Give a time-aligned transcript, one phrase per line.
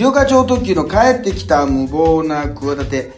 [0.00, 3.12] 医療課長特急の帰ってきた無謀な企て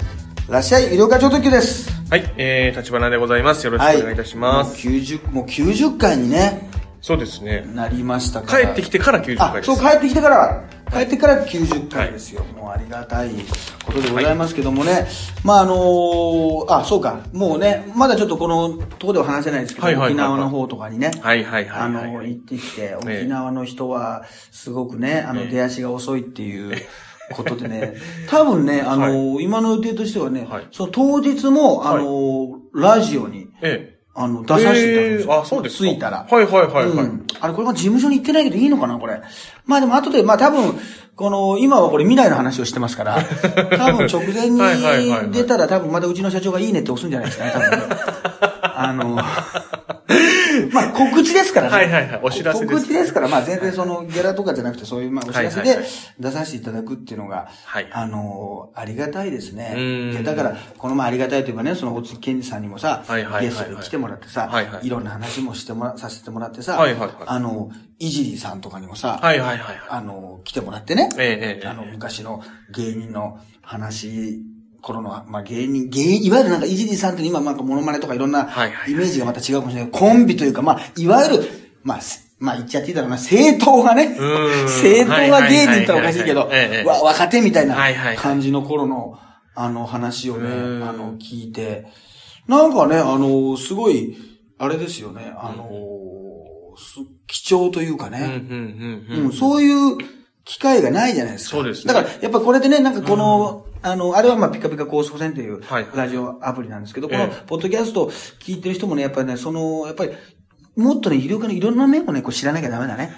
[0.48, 3.64] らっしゃい医療課長特急ですはい、えー、立花でございます。
[3.64, 4.86] よろしくお願いいたします。
[4.86, 6.71] もう90もう90回にね
[7.02, 7.64] そうですね。
[7.74, 8.64] なりましたから。
[8.66, 9.70] 帰ってきてから90回です。
[9.72, 13.30] あそう帰ってきてから帰ってから90回ですよ、もうありがたい
[13.84, 15.08] ことでございますけどもね、
[15.42, 17.26] まああのーあそうか。
[17.32, 20.28] もうねまだちょっとこのとこでは話せないですけど、はいはいはいはい。
[20.28, 22.12] 沖縄の方とかにね、はいはいはいあはい。
[22.12, 23.18] の、行ってきて、ええ。
[23.22, 25.48] 沖縄の人は、すごくね、あの、ええ。
[25.48, 26.76] 出足が遅いっていう
[27.34, 27.94] ことでね、
[28.28, 33.91] 多分ね、あの、今の予定としてはねはい、その当日も、あの、ラジオに、ええ。
[34.14, 35.32] あの、出させていただくんですよ。
[35.32, 35.84] ええあ、そうですか。
[35.84, 36.26] 着いたら。
[36.30, 36.86] はいはいはいはい。
[36.86, 37.26] うん。
[37.40, 39.20] あれ、これも事務所に行ってないけどいいのかな、これ。
[39.66, 40.78] まあでも後で、まあ多分、
[41.14, 43.22] この、今はこれ未来の話をしてますから、
[43.76, 47.96] 多分直前に出たら多分またうちの社長がいいねって押すんじゃないですかね、多分ね。
[48.74, 49.18] あの、
[50.72, 51.74] まあ告知ですからね。
[51.74, 52.20] はいはいはい。
[52.22, 55.78] お知らせです告知ですから、まあ全然そのギャラとかじゃなくてそういうまあお知らせで
[56.18, 57.88] 出させていただくっていうのが、はい。
[57.92, 60.22] あの、ありがたいですね。
[60.24, 63.44] だから、この前ありがたいといえばね、その大月健二さんにもさ、はいはいはいはい。
[63.46, 64.86] ゲストで来てもらってさ、はいはい。
[64.86, 67.14] いろんな話もしてもら、させてもらってさ、はいはいはい。
[67.26, 69.76] あの、いじりさんとかにもさ、はいはいはいはい。
[69.88, 71.68] あの、来てもらってね、ええええ。
[71.68, 72.42] あの、昔の
[72.74, 74.42] 芸人の話、
[74.82, 78.50] 頃の、まあ、芸人、芸人、いわゆるなんか、いじりさんって今なんかモノマネとかいろんな
[78.86, 79.90] イメージがまた違うかもしれない。
[79.90, 81.44] コンビというか、まあ、いわゆる、
[81.82, 84.68] まあ、すまあ言っちゃっていいだろうな、正統がね、うん。
[84.68, 86.50] 正統が芸人っておかしいけど、
[86.84, 87.76] 若手みたいな
[88.16, 89.16] 感じの頃の、
[89.54, 90.82] あの話をね、うん。
[90.82, 91.86] あの、聞いて、
[92.48, 94.16] なんかね、あの、すごい、
[94.58, 95.68] あれですよね、あの、
[96.76, 96.96] す
[97.28, 98.42] 貴重というかね、
[99.38, 99.98] そういう
[100.44, 101.56] 機会がないじゃないですか。
[101.58, 101.94] そうですね。
[101.94, 105.86] だから、やっぱこれでね、なんかこの、あの、あれはまあ、ピカピカ高速線というはい。
[105.94, 108.08] ラジオアプリなんですけど、このええポッドキャスト
[108.40, 110.12] 聞いてる人もね、やっぱりね、その、やっぱり、
[110.76, 113.12] もっとね、医療科のいろんな面をね、こう知らなきゃダメだね。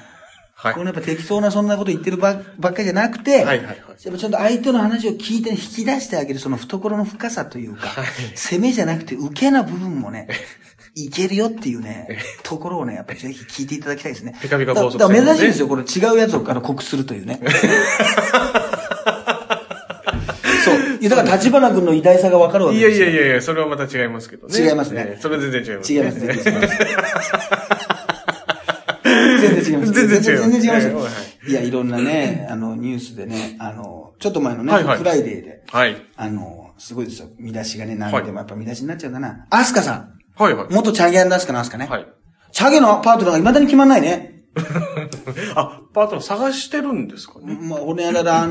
[0.54, 0.74] はい。
[0.74, 3.76] このやっぱ適当なそんなこと言ってるばばっかりじゃなくて、はいはいはい。
[3.76, 8.06] やっぱちゃんと相手の話を聞いて引き出してあげるその懐の深さというか、はい。
[8.34, 10.28] 攻めじゃなくて受けな部分もね、
[10.96, 14.38] いけるよっていうね、ところをね、やっぱりぜひ聞いていただきたいですね。
[14.40, 15.82] ピカピカだ高速だから珍しいですよ、これ。
[15.82, 17.40] 違うやつをあの告するというね。
[20.64, 20.74] そう。
[21.00, 24.58] いやだから立花君の偉大さがわかるわけいですいやいやいや、それはまた違いますけどね。
[24.58, 25.92] 違いますねええそれは全然違います。
[25.92, 26.78] 違います、全然違います。
[29.04, 29.92] 全然違います。
[29.92, 35.96] 全然違います全然違いますええはいいや、いろんなね、あの、ニュースでね、あの、ちょっと前のね、はいはいフライデーで、はい。
[36.16, 37.28] あの、すごいですよ。
[37.38, 39.46] 見出しがね、何でもやっぱ見出しになっちゃうんだな。
[39.50, 40.14] アスカさん。
[40.36, 40.66] はいはい。
[40.70, 41.86] 元チャゲアンダスカのアスカね。
[41.86, 42.06] はい。
[42.52, 44.44] チャゲのパートナーが未だに決まんないね。
[45.54, 47.58] あ、パートナー探してるんですかね。
[47.60, 48.46] まあ、ホニャララ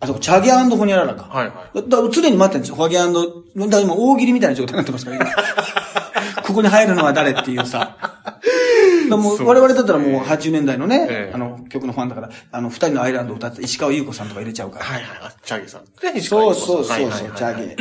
[0.00, 1.24] あそこ、チャゲホニャララか。
[1.24, 1.88] はいはい。
[1.88, 2.76] だから常に待ってるんですよ。
[2.76, 5.26] ホギャンド、だから今大喜利みたいな状態になってますから、今
[6.42, 7.96] ここに入るのは誰っていうさ。
[9.08, 14.84] もう我々だったらもう80年代のね、ええあの曲のファンだから、あの、二人のアイランドを歌って石川優子さんとか入れちゃうから。
[14.84, 15.06] はいはい。
[15.22, 15.82] あ、チャゲさん。
[16.20, 17.76] そうそうそうそう、チャゲ。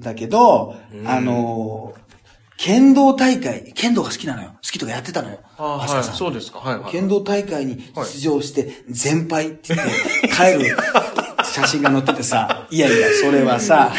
[0.00, 0.76] だけど、
[1.06, 1.94] あの、
[2.58, 4.48] 剣道大会、剣道が好きなのよ。
[4.48, 5.38] 好きとかやってたのよ。
[5.56, 6.04] あはい。
[6.04, 6.58] そうですか。
[6.58, 6.92] はいはい。
[6.92, 9.80] 剣道大会に出場して、全敗って言っ
[10.22, 10.76] て、帰る
[11.52, 13.92] 写真が載っててさ、いやいや、それはさ、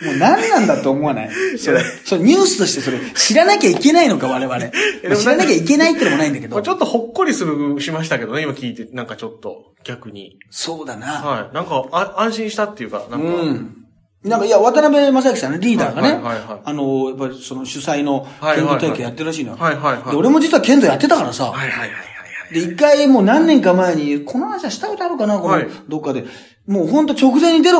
[0.00, 1.30] もう何なんだと思わない？
[1.58, 4.48] それ、それニュースとしてそれ、知らなきゃいけないのか、我々。
[4.48, 10.38] まあ知らなきゃいけないってのもないんだけどまあ、ちょっとほっこりする、しましたけどね、今聞いて、なんかちょっと、逆に。
[10.50, 11.06] そうだな。
[11.06, 11.54] はい。
[11.54, 13.76] なんか、あ安心したっていうか、なんか、うん。
[14.24, 19.56] なんか、いや、渡辺正行さんね、リーダーがね、はいはいはいはいあの、やっぱりその主催のはいはいはい剣道大会やってるらしいのよ。
[19.58, 22.02] はいはいはいで、俺も実は剣道やってたからさ、はいはいはいはいは
[22.50, 22.54] い。
[22.54, 26.24] で、一回もう何年か前に、この話はしたことあるかなこのはい、どっかで。
[26.66, 27.78] もうほんと直前に出る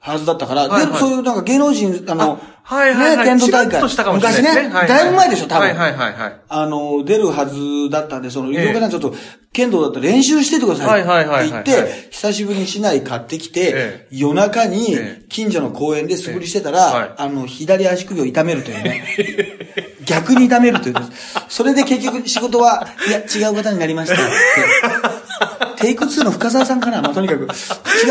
[0.00, 4.14] はずだったから、はいはいで、そういうなんか芸能人、あの、あはいはいはいね、剣道大チラッ会。
[4.14, 5.68] 昔ね、はいはいだいぶ前でしょ、多分。
[5.68, 6.40] はいはいはいはい。
[6.50, 9.14] あの、出るはずだったんで、その、医ええ療科さんちょっと、
[9.54, 10.86] 剣道だったら練習しててください。
[10.86, 19.04] はいはいはいはいって言って、久しぶりに市内買ってきてえ、夜中にええ近所の公園で素振りしてたええはいら、あの、左足首を痛めるというね。
[20.04, 20.94] 逆に痛めるという。
[21.48, 25.17] それで結局仕事は、いや、違う方になりましたって。
[25.80, 27.00] テイク2の深澤さんかな？
[27.02, 27.48] まあ、とにかく、違う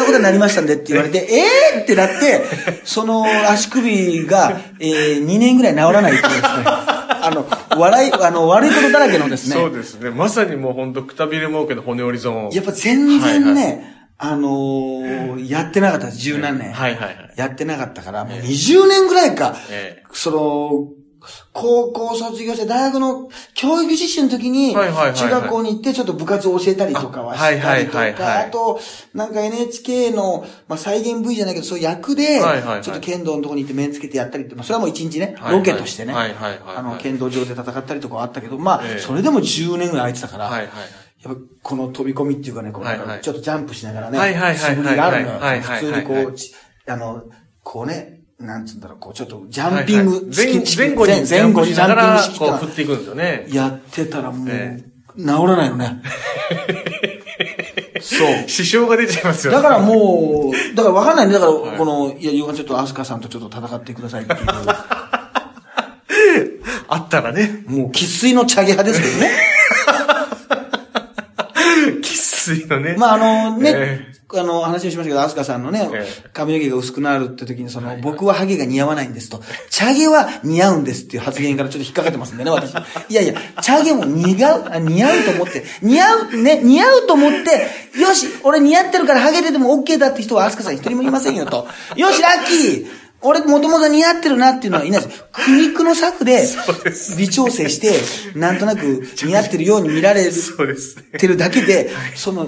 [0.06, 1.28] ことになりましたんでって言われて、
[1.76, 1.80] え？
[1.80, 2.44] ーってなって、
[2.84, 6.48] その足首が、えー、2年ぐらい治らないっていうですね。
[6.66, 7.46] あの、
[7.78, 9.56] 笑い、あの、悪いことだらけのですね。
[9.56, 10.12] そうですね。
[10.12, 12.50] まさにもうほんと、くたびれ儲けの骨折りゾーン。
[12.52, 16.72] やっぱ全然ね、はいあのーやってなかった十何年。
[16.74, 17.34] はいはいはい。
[17.36, 20.88] やってなかったから、もう20年ぐらいか、ええその、
[21.54, 28.14] 高校卒業して大学の教育実習の時に、中学校に行ってちょっと部活を教えたりとかはしたりとか、はい
[28.48, 28.80] あと、
[29.14, 32.40] なんか NHK の、まあ、再現 V じゃないけど、そういう役で、
[32.82, 41.08] ちょっと剣道のとこに行って面つけてやったりって、まあ、それはもう一日ね、ロケとしてね、あの、剣道場で戦ったりとかはあったけど、まあ、ええそれでも10年ぐらい空いてたから、はいはいはい。
[41.24, 42.86] やっぱこの飛び込みっていうかね、こう
[43.22, 45.40] ちょっとジャンプしながらね、素振りがあるのよ。
[45.62, 46.54] 普通にこう、ち
[46.88, 47.24] あの、
[47.64, 53.48] こうね、なんつうんだろう、こうちょっとジャンピングはいはい前後に前後にジャンピングしながら式ってのはこう振っていくんですよね。
[53.50, 54.84] やってたらもう、え
[55.18, 56.02] 治らないよね。
[58.00, 58.48] そう。
[58.48, 59.58] 支障が出ちゃいますよね。
[59.58, 61.34] だからもう、だからわかんないね。
[61.34, 64.40] だから、はいこの、いや、ヨガちょっとアスカさんとちょっと戦ってくださいっていう。
[66.90, 67.64] あったらね。
[67.66, 69.32] もう、喫水のチャゲ派ですけどね。
[72.02, 72.96] 喫水のね。
[72.98, 73.18] まあ、あ
[73.50, 82.74] のね、えあの、話をしましたけど、アスカさんのねえ、髪の毛が薄くなるって時に、その、僕はハゲが似合わないんですと、チャゲは似合うんですっていう発言からちょっと引っかかってますんでね、私。
[83.08, 91.66] いやいや、チャゲも似合う、あ似合うと思って、似合う、ね、似合うと思って、よし、俺似合ってるからハゲてても OK だって人はアスカさん一人もいませんよと。
[91.96, 95.26] よし、ラッキー俺もともと似合ってるなっていうのはいないです。
[95.32, 96.48] 苦肉の策で
[97.18, 97.94] 微調整して、
[98.38, 101.04] なんとなく似合ってるように見られるそうですね。
[101.18, 102.48] ってるだけで、その、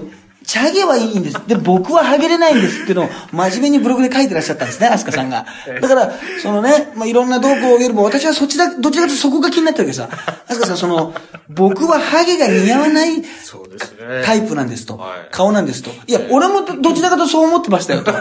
[0.50, 1.36] チャゲはいいんです。
[1.46, 5.46] で、僕はハゲれないんですっていうのを真面目にブログで書いてらっしゃったんですね、アスカさんが。
[5.80, 6.12] だから、
[6.42, 10.10] そのね、まあ、いろんな動向よりも私はそっちだ、どちらかというとそこが気になってるわけさ。
[10.48, 11.13] アスカさん、その、
[11.50, 14.24] 僕はハゲが似合わないそうですね。
[14.25, 14.98] タイプなんですと。
[14.98, 15.92] はい顔なんですと。
[16.07, 18.12] いや、俺もどちらかとそう思ってましたよと。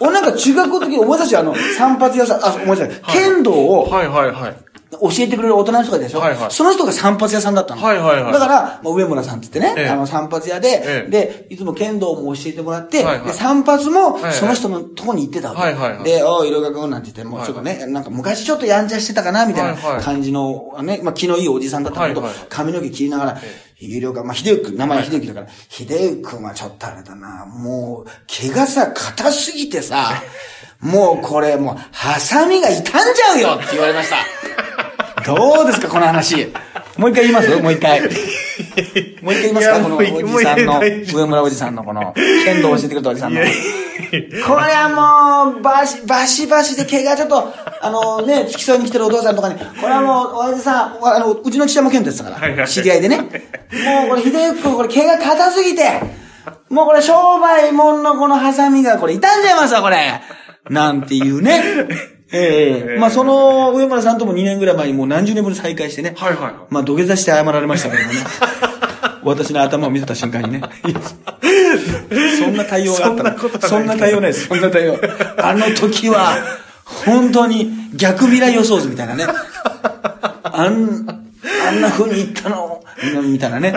[0.00, 3.12] 俺なんか中学校の時思い出すよ、あの、散髪屋さん、あ、思い出した。
[3.12, 4.69] 剣道を、はいはいはい。
[4.90, 6.50] 教えてくれる大人の人がいたでしょ、はいはい。
[6.50, 7.82] その人が散髪屋さんだったの。
[7.82, 8.32] はいはいはい。
[8.32, 9.88] だから、まあ、上村さんって言ってね、ええ。
[9.88, 11.10] あの散髪屋で、ええ。
[11.10, 13.26] で、いつも剣道も教えてもらって、はいはい。
[13.28, 14.32] で散髪もはいはい。
[14.32, 15.60] その人のとこに行ってたわけ。
[15.62, 16.04] はいはいはい。
[16.04, 22.38] で、おい、色がくんなんて言って、もうちょっとね、なんか昔ちょっとやんちゃしてたかな、みたいはいはない感じの、ね、まあ気のいいおじさんだったけど、はいはい。
[22.38, 23.40] はい髪の毛切りながら、
[23.80, 30.22] 有料が、まあ、秀幸、名前秀幸だから、秀幸くんはちょっとあれだな、もう、毛がさ、硬すぎてさ、
[30.80, 34.16] もうこれもう、ハサミが傷んじゃうよって言われました。
[35.36, 36.52] どうですか、この話。
[36.98, 37.48] もう一回言います？
[37.62, 38.00] もう一回。
[38.00, 38.14] もう一
[39.22, 39.80] 回言いますか？
[39.80, 42.12] このおじさんの、上村おじさんのこの、
[42.44, 43.40] 剣道を教えてくれたおじさんの。
[43.40, 43.52] これ
[44.42, 53.18] はもう、バシ、バシバシで毛がちょっと、あのね、付き添いに来てるお父さんとかに、これはもう、おじさん、あの、うちの父親も剣道ですから、知り合いでね。
[53.18, 53.28] もう
[54.08, 56.00] これ、秀幸君、これ毛が硬すぎて、
[56.70, 60.20] もうこれ、商売もんのこのハサミが、これ、傷んじゃいますわ、これ。
[60.68, 61.62] なんていうね。
[62.32, 66.14] ええまあ、その、上村さんとも2年ぐらい前にもう何十年ぶりに再会してね。
[66.16, 68.18] はいはいはいまあ、土下座して謝られましたけどもね。
[69.22, 70.62] 私の頭を見せた瞬間にね。
[72.38, 74.46] そんな対応があったそんなそんな対応ないです。
[74.46, 74.98] そんな対応。
[75.38, 76.32] あの時は、
[76.84, 79.26] 本当に逆未来予想図みたいなね。
[80.42, 81.22] あん、
[81.68, 82.82] あんな風に言ったの、
[83.22, 83.74] みたいなね。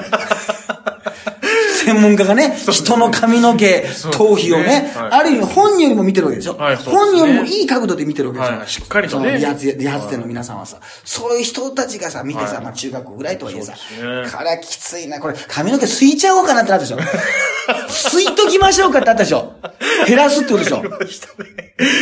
[1.83, 5.11] 専門家がね、人の髪の毛、頭皮をね、はい。
[5.11, 6.53] ある意味本人よりも見てるわけでしょ。
[6.53, 8.57] 本人よりもいい角度で見てるわけですよ。
[8.59, 9.39] はいしっかりとね。
[9.39, 12.63] その理髪、店の皆さんはさ、そういう人たちがさ、見てさ、はい。
[12.65, 16.97] まあ中学校ぐらいとはいえさ、これはきついな、これ髪の毛吸いちゃおうかなってなったでしょ。
[17.87, 19.53] 吸いときましょうかってあったでしょ。
[20.07, 20.83] 減らすってことでしょ。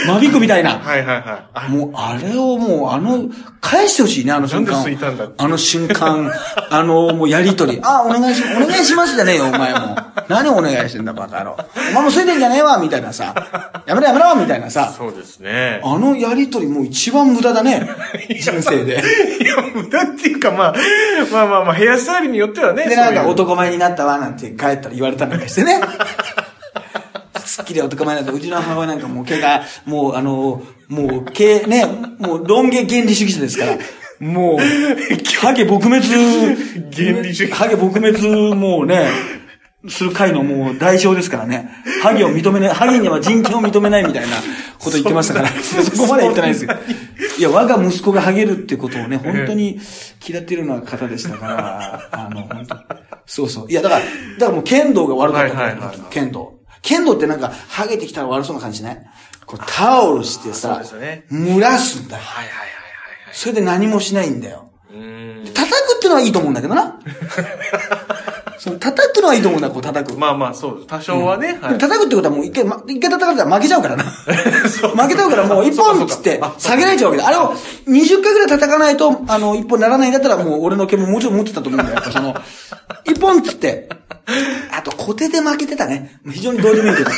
[0.07, 0.79] 間引くみたいな。
[0.79, 1.49] はいはいはい。
[1.53, 3.29] あもう、あれをもう、あの、
[3.61, 4.73] 返してほしいね、あの瞬間。
[4.73, 6.31] なんで吸いたんだってあの瞬間、
[6.69, 7.79] あの、もうやりとり。
[7.83, 9.97] あ、お願いし、お願いしますじゃねえよ、お前も。
[10.27, 11.57] 何お願いしてんだ、バカ野郎。
[11.91, 13.33] お前も吸いてんじゃねえわ、みたいなさ。
[13.85, 14.93] やめろやめろ、みたいなさ。
[14.95, 15.81] そうですね。
[15.83, 17.89] あのやりとりもう一番無駄だね。
[18.39, 19.01] 人生で。
[19.41, 20.75] いや、無駄っていうか、まあ、
[21.31, 22.87] まあまあまあ、ヘアスタイルによってはね。
[22.87, 25.79] で、なんか男前になったわ、なんて帰ったら言われたりなんかしてね。
[27.45, 28.37] すっきり男前になった。
[28.37, 31.85] うちの母親なんかもう毛が、もうあの、もう毛ね、
[32.17, 33.77] もうロン毛原理主義者ですから。
[34.19, 34.57] もう、
[35.41, 35.99] ハゲ撲滅、
[36.93, 39.07] 原理主義ハゲ撲滅、もうね、
[39.89, 41.69] する会のもう代表ですからね。
[42.03, 44.37] ハゲを認めない、ハゲには人権を認めないみたいな
[44.77, 45.49] こと言ってましたから。
[45.49, 46.71] そこまでは言ってないですよ。
[47.39, 49.79] いや、我が息子がハゲるってことをね、本当に
[50.27, 52.75] 嫌ってるような方でしたから、あの、本当
[53.25, 53.71] そうそう。
[53.71, 56.59] いや、だから、だからもう剣道が悪かったから、はいはいはい剣道。
[56.81, 58.97] 剣道ってなんか、ハゲてきたら悪そうな感じしない？
[59.45, 62.23] こうタオルしてさね、蒸らすんだよ。
[62.23, 62.67] はいはいはい
[63.33, 64.71] それで何もしないんだよ。
[64.89, 66.95] 叩くってのはいいと思うんだけどな。
[68.57, 70.17] その叩くのはいいと思うんだ、こう叩く。
[70.19, 70.87] まあまあ、そうです。
[70.87, 71.47] 多少はね。
[71.47, 71.59] はい。
[71.61, 74.03] でも叩くってことはもう一回、ま、一回叩かれたら負けちゃうからな。
[74.03, 77.27] 負けちゃうからもう一本っつって下げられちゃうわけだ。
[77.27, 77.53] あれを
[77.87, 81.95] 20回ぐらい叩かないと、あの、一本ならないんだったらもう俺の毛ももうちょっと持ってたと思うんだよ。
[81.95, 82.35] やっぱその、
[83.05, 83.89] 一本っつって。
[84.71, 86.19] あと、小手で負けてたね。
[86.31, 87.09] 非常にどうでもいいけど。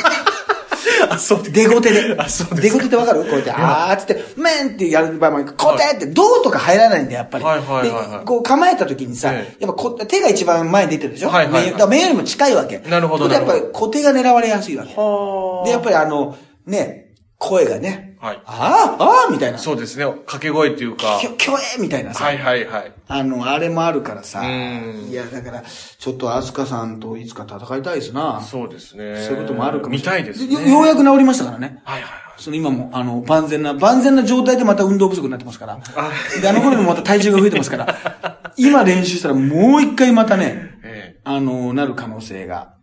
[1.10, 1.52] あ、そうです。
[1.52, 2.16] 出ごてで。
[2.18, 3.20] あそうで出ごてってわかる？
[3.24, 7.44] こうやって、あーっつって、メンってやる場合も、小手って銅とか入らないんだよ、やっぱり。
[7.44, 11.28] はいはいはいはいで、こう構えた時にさ、えやっぱこ手が一番前に出てるでしょ？
[11.28, 12.78] はいはいはい目だから目よりも近いわけ。
[12.78, 14.94] なるほどやっぱり小手が狙われやすいわけ。
[14.96, 17.03] はで、やっぱりあの、ね、
[17.44, 19.58] 声がね、はいああ、ああみたいな。
[19.58, 20.04] そうですね。
[20.06, 21.26] 掛け声っていうかき。
[21.26, 22.24] ょ、きょえみたいなさ。
[22.24, 22.92] はいはいはい。
[23.06, 24.40] あの、あれもあるからさ。
[24.40, 28.40] うんいや、だから、ちょっとアスカさんといつか戦いたいですな。
[28.40, 29.22] そうですね。
[29.26, 30.24] そういうこともあるかも見しれない。
[30.24, 30.54] たいですね。
[30.54, 31.82] よようやく治りましたからね。
[31.84, 32.24] はいはいはい。
[32.38, 35.78] その今も、あの、万全な、万全な状態でまた運動不足になってますから。
[35.96, 36.10] あ
[36.40, 38.42] で、あの頃にもまた体重が増えてますから。
[38.56, 42.74] 今練習したらもう一回またね、 えあの、なる可能性が、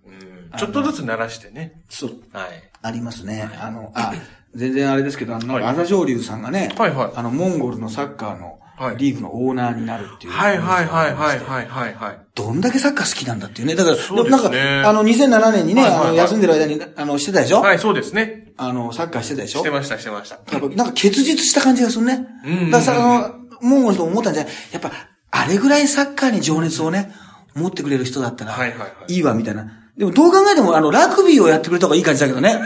[0.57, 1.81] ちょっとずつ鳴らしてね。
[1.89, 2.47] そう、はい。
[2.81, 3.49] ありますね。
[3.59, 4.13] あの、あ、
[4.55, 10.33] 全然あれですけど、あの、はい朝青龍さんがね、はいはいあの、モンゴルのサッカーのはいリーグのオーナーになるっていう。
[10.33, 12.19] はいはいはいはいはいはいはい。
[12.33, 13.75] どんだけサッカー好きなんだっていうね。
[13.75, 17.61] だから、そうですねなんか、あの、2007年にね、あの、休んでる間に、あの、してたでしょ？
[17.61, 18.51] はい、そうですね。
[18.57, 19.59] あの、サッカーしてたでしょ？
[19.59, 20.39] してましたしてました。
[20.75, 22.25] なんか結実した感じがするね。
[22.45, 24.53] うんだからさ、あの、モンゴルの人も思ったんじゃない？
[24.73, 24.91] やっぱ、
[25.31, 27.11] あれぐらいサッカーに情熱をね、
[27.53, 29.67] 持ってくれる人だったら、はいはいはいいいわ、みたいな。
[29.97, 32.59] でもどう考えても、あの、ラグビーをやってくれた方がいい感じだけどね。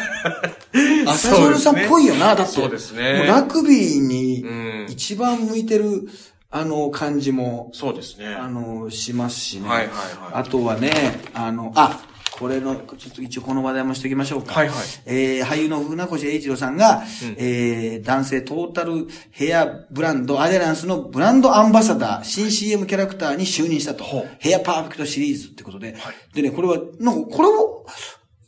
[1.08, 2.54] 朝青さんっぽいよな、だって。
[2.54, 6.08] そうですねもうラグビーにうん、一番向いてる、
[6.52, 8.28] あの、感じも、そうですね。
[8.28, 9.68] あの、しますしね。
[9.68, 9.96] はいはいはい
[10.34, 12.00] あとはね、あの、あ、
[12.38, 14.54] これの、ちょっと一応この話題もしておきましょうか。
[14.54, 17.04] はいはいえー、俳優の船越英一郎さんが、
[17.38, 24.04] えー、男性トータルヘアブランド、アデランスのブランドアンバサダー、新 CM キャラクターに就任したと。
[24.40, 25.96] ヘアパーフェクトシリーズってことで。
[26.34, 27.86] でね、これは、なんか、これを、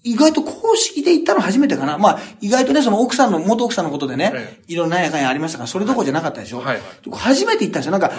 [0.04, 1.98] 意外と公式で言ったの初めてかな。
[1.98, 6.60] まあ、意外とね、その奥さんの、元奥さんのことでね、えいろんなやかんやありましたから、それどころじゃなかったでしょ？
[6.60, 7.92] はいはい初めて言ったんですよ。
[7.92, 8.12] なんか、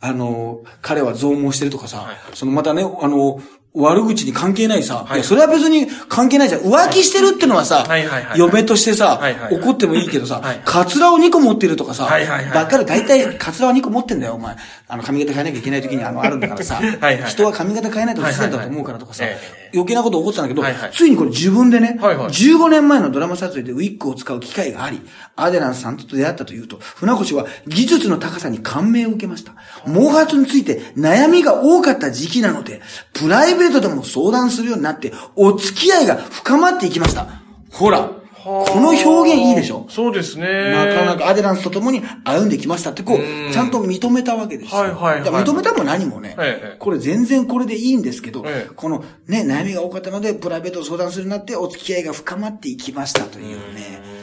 [0.00, 3.40] あの、彼は増毛してるとかさ、はいそのまたね、あの、
[3.76, 5.18] 悪口に関係ないさ、はいい。
[5.18, 6.62] やそれは別に関係ないじゃん。
[6.62, 8.06] 浮気してるってのはさ、はい。
[8.06, 9.60] はいはい嫁としてさ、はいはいはい。
[9.60, 10.60] 怒ってもいいけどさ、はい。
[10.64, 14.56] カツラを2個持ってるとかさ、はいはいはいばっかり大体カツラは2個持ってんだよ、お前。
[14.88, 17.30] あの、髪型変えなきゃいけない時にあの、あるんだからさ、はいはいはい。
[17.30, 19.52] 人は髪型変えないと不自然だと思うからとかさ、はいはいはい。
[19.62, 20.90] え余計なこと起こってたんだけど、はいはい。
[20.92, 22.28] ついにこれ自分でね、はいはい。
[22.28, 25.02] 15年前のドラマ撮影でウィッグを使う機会があり、
[25.36, 29.52] アデランスさんと出会ったというと、船越は技術の高さに感銘を受けました。
[29.84, 32.80] 毛髪について悩みが多かった時期なので、
[33.12, 37.26] プライベートでも相談するようになって、お付き合いが深まっていきました。
[37.70, 38.10] ほら、
[38.44, 39.86] この表現いいでしょ？
[39.88, 40.70] そうですね。
[40.70, 44.80] なかなかアデランスと共に歩んできましたって、こうちゃんと認めたわけですよ。
[44.80, 54.15] はいはいはい認めたも何もね、ええこれ全然これでいいんですけど、ええこのね、悩みが多かったので、プライベートを相談するようになって、お付き合いが深まっていきましたというね。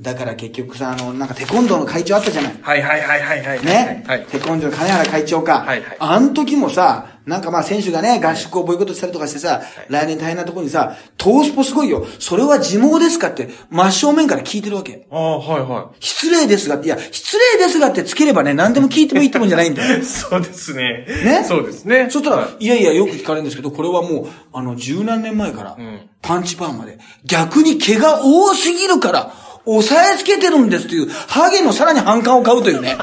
[0.00, 2.56] だから結局さ、あの、なんかテコンドーの会長あったじゃない。
[2.60, 3.64] はいはいはいはいはい。
[3.64, 4.24] ね、はい。
[4.26, 5.60] テコンドーの金原会長か。
[5.60, 12.06] はいはいあの時もさ、なんかまあ選手がね、合宿をボイコットしたりとかしてさ、来年大変なところにさ、トースポすごいよ。
[12.20, 15.06] それは自毛ですかって、真正面から聞いてるわけ。
[15.10, 19.98] ああ、はいは失礼ですがって、いや、失礼ですがってつければね、何でも聞いてもいいってもんじゃないんだよ。
[19.98, 20.02] い。
[20.06, 21.06] そうですね。
[21.24, 21.44] ね？
[21.46, 22.06] そうですね。
[22.08, 29.32] そしたら、はいいやいや、よく聞かれるんですけど、これはもう、あの、十何年前からん、パンチパーマで、逆に毛が多すぎるから、
[29.66, 32.96] 押さえつけてるんですという、ハゲのさらに反感を買うというね。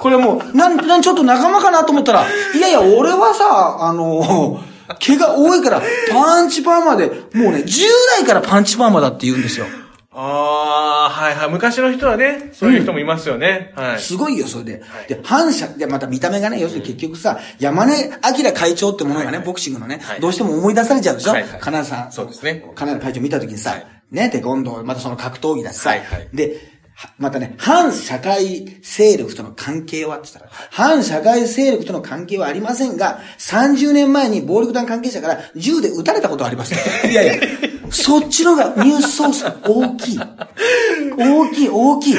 [0.00, 2.24] これもう、なん、なん、ちょっと仲間かなと思ったら、
[2.54, 4.60] いやいや、俺はさ、あの、
[4.98, 7.82] 毛が多いから、パンチパーマで、もうね、10
[8.18, 9.66] 代からパンチパーマだって言うんですよ。
[10.20, 11.50] ああ、はいはい。
[11.50, 13.72] 昔の人はね、そういう人もいますよね。
[13.76, 13.98] はい。
[14.00, 14.82] すごいよ、それで。
[15.08, 18.10] で、反射、で、また見た目がね、要するに結局さ、山根
[18.44, 21.32] 明会長ってものがね、ボクシングのねはい、どうしても思い出されちゃうでしょ？
[21.32, 22.12] はいはい金田さん。
[22.12, 23.76] そうですね金田会長見たときにさ、
[24.10, 25.90] ね、テコンドー、またその格闘技だしさ。
[25.90, 26.54] はいはい、で、は
[27.16, 37.06] またね、反社会勢力との関係はって言ったら、反社会勢力との関係はありませんが、30年前に暴力団関係者から銃で撃たれたことはありますと。
[37.08, 37.34] いやいや、
[37.90, 40.20] そっちのがニュースソース大きい。
[41.18, 42.14] 大きい、大きい。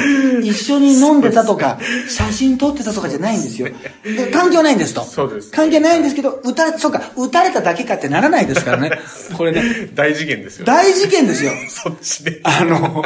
[0.48, 3.68] 一緒に飲んでたとか、写真撮ってたとかじゃないんですよ。
[4.02, 5.02] で関係はないんですと。
[5.02, 8.92] そうです関係ないんですけど、撃たれ、そうか、撃たれただけかってならないですからね。
[9.36, 10.64] これね、大事件ですよ。
[10.64, 11.52] 大事件ですよ。
[11.68, 12.40] そっちで。
[12.42, 13.02] あの、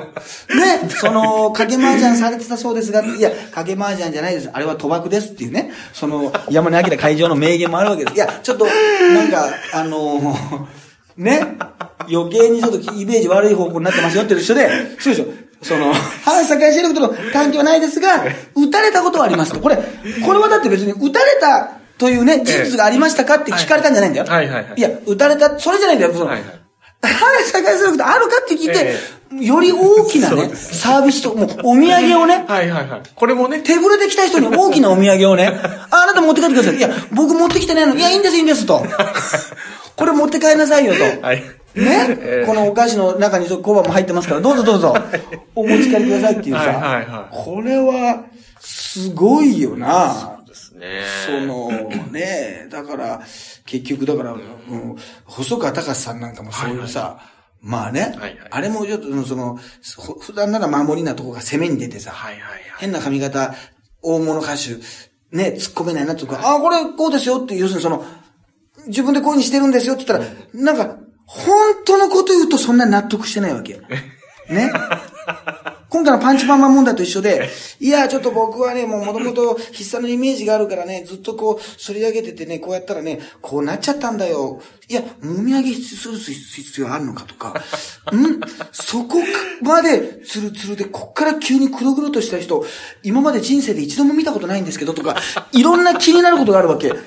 [0.54, 4.50] ね、その、掛け麻雀されてたそうですが、いや、掛け麻雀じゃないです。
[4.52, 8.14] あれは賭博ですっていうね、その、山根明会場の名言もあるわけです。
[8.14, 10.36] いや、ちょっと、なんか、あの、
[11.16, 11.56] ね、
[12.10, 14.68] 余計にちょっとイメージ悪い方向になってますよっていう人で、
[14.98, 15.26] そうでしょ。
[15.62, 15.92] その、
[16.24, 19.60] 反社会勢力との関係はないですが、撃たれたことはありますと。
[19.60, 24.26] これ、これはだって別に撃たれたというね、事実がありましたかって聞かれたんじゃないんだよ。
[24.26, 26.12] はいはいはいいや、撃たれた、それじゃないんだよ。
[26.12, 26.64] そのはいはい
[27.06, 28.98] 反社会勢力ってあるかって聞いてえ、
[29.40, 33.02] より大きなね、サービスと、もうお土産をね、はいはいはい。
[33.14, 35.48] これもね、手ぶれで来た人に大きなお土産をね、
[35.90, 36.76] ああなた持って帰ってください。
[36.76, 37.94] いや、僕持ってきてないの。
[37.94, 38.84] いや、いいんです、いいんです、と。
[39.96, 41.26] これ持って帰んなさいよ、と。
[41.26, 41.42] はい。
[41.74, 44.96] ね、えーこのお菓子の中に小判も入ってますから、どうぞどうぞ、
[45.56, 48.24] お持ち帰りくださいっていうさ、はいはいはいこれは、
[48.60, 50.38] すごいよな。
[50.46, 51.02] ですね。
[51.26, 51.68] その
[52.12, 53.20] ね、だから、
[53.66, 57.18] 結局だから、もう細川隆さんなんかもそういうさ、
[57.64, 59.58] まあね、はいはいあれもちょっと、その、
[59.96, 62.60] ほ普段なら守りなとこが攻めに出てさ、はいはいはい。
[62.78, 63.54] 変な髪型、
[64.02, 64.74] 大物歌手、
[65.34, 68.04] ね、突っ込めないなとか、あ、これこうですよって、要するにその、
[68.86, 71.56] 自分でこういうにしてるんですよって言ったら、なんか、本
[71.86, 73.80] 当のこと言うとそんなに納得してないわけ。
[74.50, 74.70] ね。
[75.94, 77.48] 今回のパンチパンマン問題と一緒で、
[77.78, 84.60] いや、ちょっと僕はね、もうもともと必殺のイメージがあるからね、ずっとこう、反り上げててね、こうやったらね、こうなっちゃったんだよ。
[84.88, 87.54] いや、もみ上げする必要あるのかとか、
[88.12, 88.40] ん？
[88.72, 89.18] そこ
[89.62, 92.66] までツルツルで、こっから急に黒々とした人、
[93.04, 95.14] 今まで人生で一度も見たことないんですけどとか、
[95.52, 96.88] いろんな気になることがあるわけ。
[96.88, 97.00] その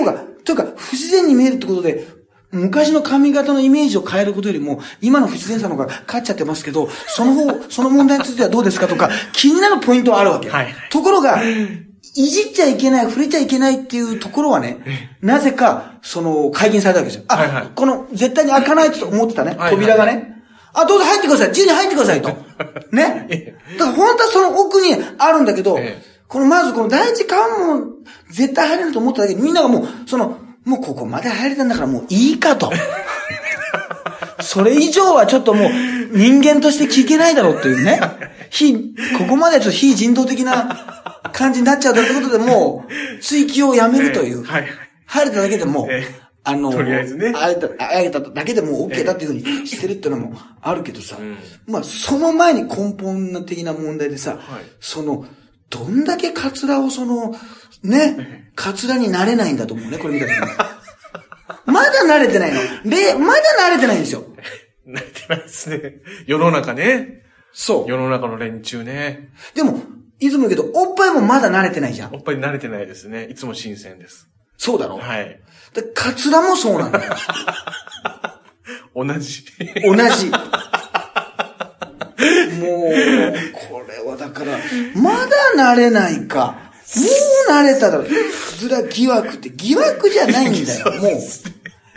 [0.00, 2.17] 方が、というか、不自然に見えるってことで、
[2.50, 10.48] 昔の髪型のイメージを変えることよりも、今の不自然さの方が勝っちゃってますけど、その方、その問題についてはどうですかとか、気になるポイントはあるわけ。
[10.48, 14.78] はいはいところが、いじっちゃいけない、触れちゃいけないっていうところはね、
[15.20, 17.24] なぜか、その、解禁されたわけですよ。
[17.28, 20.42] あ、はいはいこの、絶対に開かないと思ってたね、はい扉がね。
[20.72, 21.48] あ、どうぞ入ってください。
[21.48, 22.28] 自由に入ってくださいと。
[22.92, 23.56] ね。
[23.78, 27.94] だから本当はその奥にあるんだけど、ええこのまずこの第一関門、
[28.30, 30.36] 絶対入れると思っただけで、みんながもう、その、
[30.68, 32.70] もうここまで入れたんだからもういいかと。
[34.40, 35.70] それ以上はちょっともう
[36.16, 38.00] 人間として聞けないだろうっていうね。
[38.50, 38.74] 非、
[39.18, 44.38] ここまでちょっと非人道的な感じになっちゃうということでもう、追求をやめるという。
[44.38, 44.70] ええはいはい
[45.08, 51.16] 入れただけでも、ええあの、とりあえずねあげた、あげただけでもう OK だっていうふうにしてるっていうのもあるけどさ、
[51.66, 54.40] まあその前に根本的な問題でさ、はい
[54.80, 55.26] その、
[55.70, 57.34] どんだけカツラをその、
[57.82, 60.40] ね、カツラになれないんだと思うね、これ見た時に。
[61.66, 62.60] まだ慣れてないの。
[62.90, 64.24] で、まだ慣れてないんですよ。
[64.86, 65.94] 慣れてないですね。
[66.26, 67.24] 世の中ね。
[67.52, 67.90] そう。
[67.90, 69.30] 世の中の連中ね。
[69.54, 69.82] でも、
[70.18, 72.14] いつも言うけど、おっぱいもまだ慣れてないじゃん。
[72.14, 73.26] おっぱい慣れてないですね。
[73.26, 74.28] いつも新鮮です。
[74.56, 74.98] そうだろ？
[74.98, 75.40] はい。
[75.74, 77.14] でカツラもそうなんだよ。
[78.94, 79.44] 同じ。
[79.84, 80.30] 同じ。
[82.58, 82.92] もう、
[83.68, 84.58] これはだから、
[84.96, 85.12] ま
[85.56, 86.67] だ慣れないか。
[86.96, 87.02] も
[87.48, 88.04] う慣れただろ。
[88.58, 91.20] ずら疑惑って疑惑じゃないんだよ、 もう。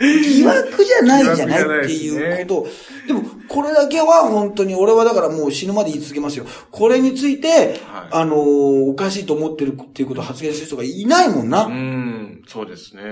[0.02, 2.66] 疑惑じゃないじゃないっていうこ
[3.06, 3.06] と。
[3.06, 6.44] でも、これだけは本当に、俺はだからもう死ぬまで言い続けますよ。
[6.70, 11.64] これについて、はいあのーおかしいと思ってるっていうことを発言する人がいないもんな。
[11.66, 13.02] うん、そうですね。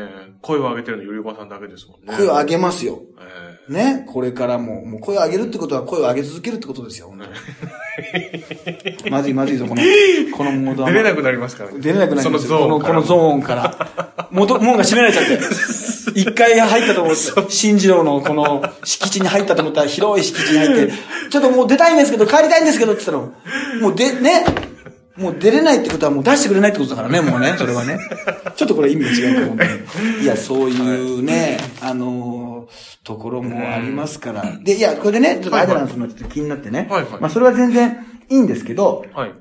[0.43, 2.15] 声を上げてるのゆりおばさんだけですもんね。
[2.17, 3.03] 声を上げますよ。
[3.69, 7.31] えね、これからも、もう声を上げるってことは声を上げ続けるってことですよ、本当に。
[9.11, 9.83] まずいまずいぞ、この、
[10.37, 10.91] このモードは。
[10.91, 11.81] え出れなくなりますからね。
[11.81, 14.27] 出れなくなりますこの、このゾーンから。
[14.31, 15.39] 元、門が閉められちゃって。
[16.15, 20.93] 一回入ったと思って、 新次郎のこの敷地に入ったと思ったら広い敷地に入って、
[21.31, 24.45] ちょっともう出たいんですけど、帰りたいんですけどって言ったら、もうで、ね、
[25.17, 27.99] もう出れないってことはもう出してくれないってことだからね、もうね、それはね。
[28.57, 29.67] ちょっとこれ意味が違うと思うんで。
[30.23, 32.51] いや、そういうね、あのー
[33.05, 34.59] ところもありますから。
[34.63, 36.87] で、いや、これでね、ちょっとアイデアのそのちょっと気になってね。
[36.91, 39.35] はいはいまあ、それは全然いいんですけど、はい。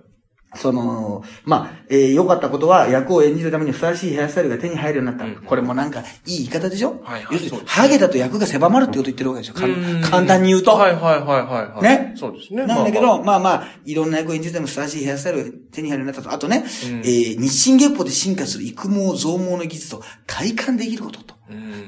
[0.56, 5.26] その、まあ、えー良かったことは、役を演じるためにふさわしいヘアスタイルが手に入るようになった。
[5.26, 6.04] うんこれもなんか、い
[6.36, 7.02] い言い方でしょ？
[7.04, 9.68] はいはい要するにハゲだと役が狭まるってこと言ってるわけですよ。
[10.10, 10.72] 簡単に言うと。
[10.72, 11.44] はいはいはいはい
[11.76, 11.84] はい。
[11.84, 12.14] ね？
[12.16, 12.66] そうですね。
[12.66, 16.32] なんだけど、まあままあまあ、いろんな役を演じるためにふさわしいヘアスタイルが手に入るようになったと。
[16.34, 21.36] あとね、うんえー日進月歩で進化する育毛増毛の技術と体感できることと。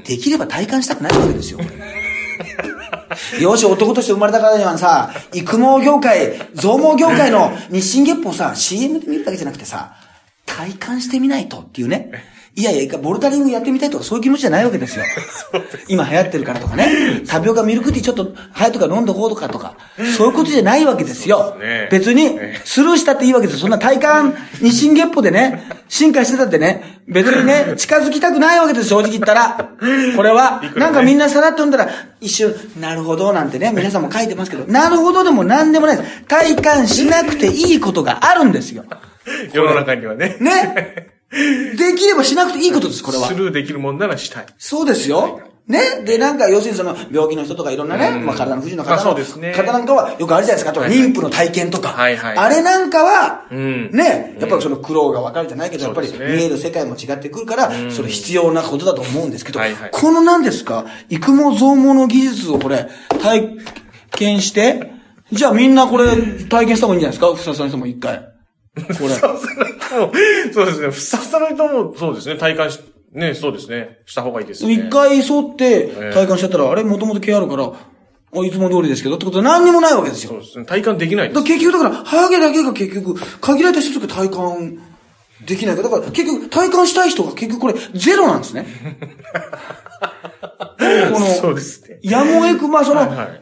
[0.05, 1.59] できれば体感したくないわけですよ。
[3.39, 9.93] よし、男として生まれたからにはさ、育毛業界、増毛業界の日進月歩をさ、CM で見るだけじゃなくてさ、
[10.45, 12.11] 体感してみないとっていうね。
[12.53, 15.05] いやいや、ボルダリングやってみたいとかそういう気持ちじゃないわけですよ。
[15.87, 17.21] 今流行ってるからとかね。
[17.25, 19.77] タピオカミルクティーちょっと流行ってるから飲んどこうとかとか、
[20.17, 21.57] そういうことじゃないわけですよ。
[21.89, 23.61] 別にええ、スルーしたっていいわけですよ。
[23.61, 29.69] そんな体感、日進月歩でね、 進化してたってね、別にね、近づきたくないわけです、正直言ったら。
[30.17, 36.09] これは、なんかみんなさらっと読んだら、一瞬、なるほど、なんてね、皆さんも書いてますけど、なるほどでも何でもないです。
[36.27, 38.83] 体感しなくていいことがあるんですよ。
[39.53, 40.35] 世の中にはね。
[40.41, 41.11] ね。
[41.31, 43.33] できればしなくていいことです、これはス。
[43.33, 44.45] ルーできるもんならしたい。
[44.57, 45.41] そうですよ。
[45.67, 45.79] ね？
[46.03, 50.71] で、なんか、要するにその、病気の人とかいろんなね、うんまあ体の不自由なまあ方の、ね方なんかはよくあるじゃないですか。
[50.71, 51.89] あとははいはい妊婦の体験とか。
[51.89, 60.85] はいはいあれなんかは、うんね、やっぱりその苦労がわかるじゃないけど、やっぱり見える世界も違ってくるから、それ必要なことだと思うんですけど、はいはいこの何ですか？
[61.09, 62.89] 育毛増毛の技術をこれ、
[63.21, 63.55] 体
[64.11, 64.91] 験して、
[65.31, 66.09] じゃあみんなこれ
[66.49, 67.33] 体験した方がいいんじゃないですか？
[67.33, 68.17] ふささの人も一回。
[68.75, 69.15] これ。
[70.53, 70.89] そうですね。
[70.89, 72.35] ふさふさの人も、そうですね。
[72.37, 72.79] 体感し、
[73.13, 73.99] ね、そうですね。
[74.05, 74.73] した方がいいですね。
[74.73, 76.83] 一回沿って体感しちゃったら、あれ？
[76.83, 80.31] もともと毛あるから、あ、いつも通りですけどってことは何にもないわけですよ。
[80.31, 80.65] そうですね。
[80.65, 81.43] 体感できないです。
[81.43, 84.79] 結局だから、ハゲだけが結局、限られた人しか体感
[85.45, 88.65] できないから、だから結局体感したい人が結局これゼロなんですね。
[91.13, 91.99] この、そうですね。
[92.03, 93.41] やむを得く、まあその、はいはい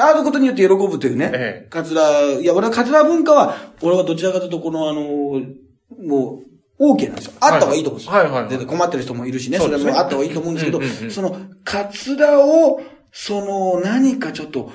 [0.00, 1.30] あることによって喜ぶというね。
[1.34, 5.42] ええカツラ、いや、俺はカツラ文化は、俺はどちらかというと、このあの、
[5.90, 6.42] も
[6.78, 7.32] う、OK なんですよ。
[7.40, 8.12] あった方がいいと思うんですよ。
[8.12, 12.80] はいはいはいで困ってる人もいるしね、それもあった方がいいと思うんですけど、その、カツラを、
[13.12, 14.70] その、何かちょっと、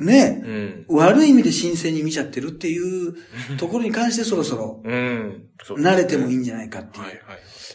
[0.00, 0.42] ね、
[0.88, 0.96] うん。
[0.96, 3.14] 悪い意味で新鮮に見ちゃってるっていう
[3.58, 7.04] ところに関してそろそろ、慣れてもいいんじゃないかっていう。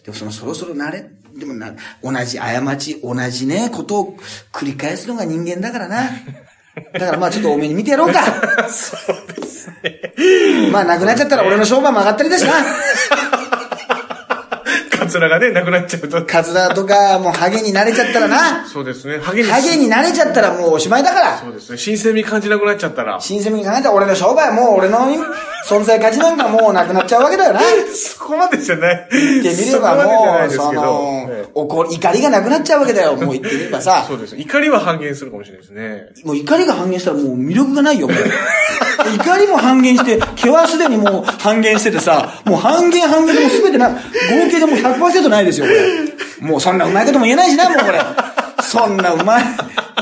[0.03, 1.73] でもそのそろそろ慣れ、でもな、
[2.03, 4.17] 同じ過ち、同じね、ことを
[4.51, 6.09] 繰り返すのが人間だからな。
[6.93, 8.23] だからまあちょっと多めに見てやろうか。
[8.69, 10.13] そうですね。
[10.71, 12.51] まあなくなっちゃったら俺の商売も上がったりだしな。
[15.09, 16.23] カツラがね、なくなっちゃうと。
[16.23, 18.67] カツラとかもうハゲに慣れちゃったらな。
[18.67, 19.17] そうですね。
[19.17, 19.49] ハゲに。
[19.49, 21.37] ハゲに慣れちゃったらもうおしまいだから。
[21.39, 21.77] そうですね。
[21.79, 23.19] 新鮮味感じなくなっちゃったら。
[23.19, 24.99] 新鮮に考えたら俺の商売もう俺の
[25.67, 27.61] 存在価値なんかもうなくなっちゃうわけだよな。
[27.93, 29.07] そこまでじゃない。
[29.11, 33.15] 言ってみればも、いうですそけどのええ、怒り、怒りがなくなっちゃうわけだよ。
[33.15, 34.05] もう言ってみればさ。
[34.07, 34.35] そうです。
[34.37, 36.09] 怒りは半減するかもしれないですね。
[36.23, 38.07] もう怒りが半減したらもう魅力がないよ。
[38.07, 43.97] 怒りも半減して、毛はすでにもう半減しててさ、もう半減半減でもうすべてな、合
[44.51, 44.98] 計でもう100%
[45.29, 46.47] ないですよ、これ。
[46.47, 47.99] もうそんなうまいことも言えないしな、もうこれ。
[48.61, 49.43] そんなうまい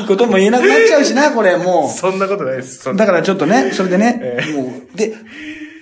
[0.07, 2.93] ことも言えなくなっちゃうしな、これ、もそんなことないです。
[2.95, 5.13] だからちょっとね、それでねえ、もう、で、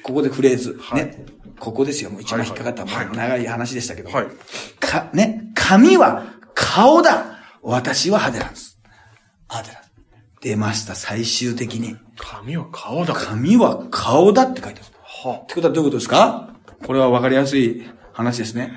[0.04, 0.78] ここでフレーズ。
[0.82, 1.25] はいね。
[1.58, 4.12] ここですよ、もう一番引っかかった、はいはい長い話でしたけど。
[4.12, 4.28] はい
[4.80, 6.23] か、ね、髪は
[6.54, 7.39] 顔だ。
[7.62, 8.78] 私は派手なんです。
[9.49, 9.93] 派手なんです。
[10.41, 11.95] 出ました、最終的に。
[12.17, 13.13] 髪は顔だ。
[13.13, 14.91] 髪は顔だって書いてある。
[15.01, 16.49] はってことはどういうことですか？
[16.86, 18.73] これは分かりやすい話ですね。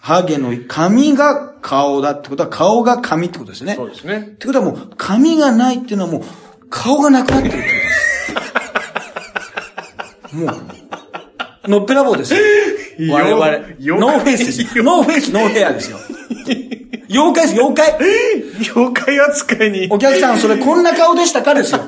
[0.00, 3.74] ハゲの髪が顔だってことは顔が髪ってことですね。
[3.74, 4.22] そうですねっ。
[4.36, 6.22] てことはもう髪がないっていうのはもう
[6.70, 7.80] 顔がなくなってるってことで
[10.30, 10.36] す。
[10.36, 10.52] も
[11.66, 12.40] う、のっぺらぼうですよ。
[13.12, 13.46] 我々。
[13.78, 14.84] よ no face ですよ。
[14.84, 15.98] no face、no hair ですよ。
[17.10, 17.98] 妖怪です、妖怪。
[18.76, 19.88] 妖怪扱いに。
[19.90, 21.80] お客さん、それこんな顔でしたかですよ。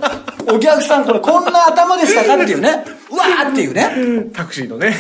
[0.47, 2.85] お客さん、これこんな頭でしたかっていうね。
[3.11, 4.31] うわーっていうね。
[4.33, 4.95] タクシーのね。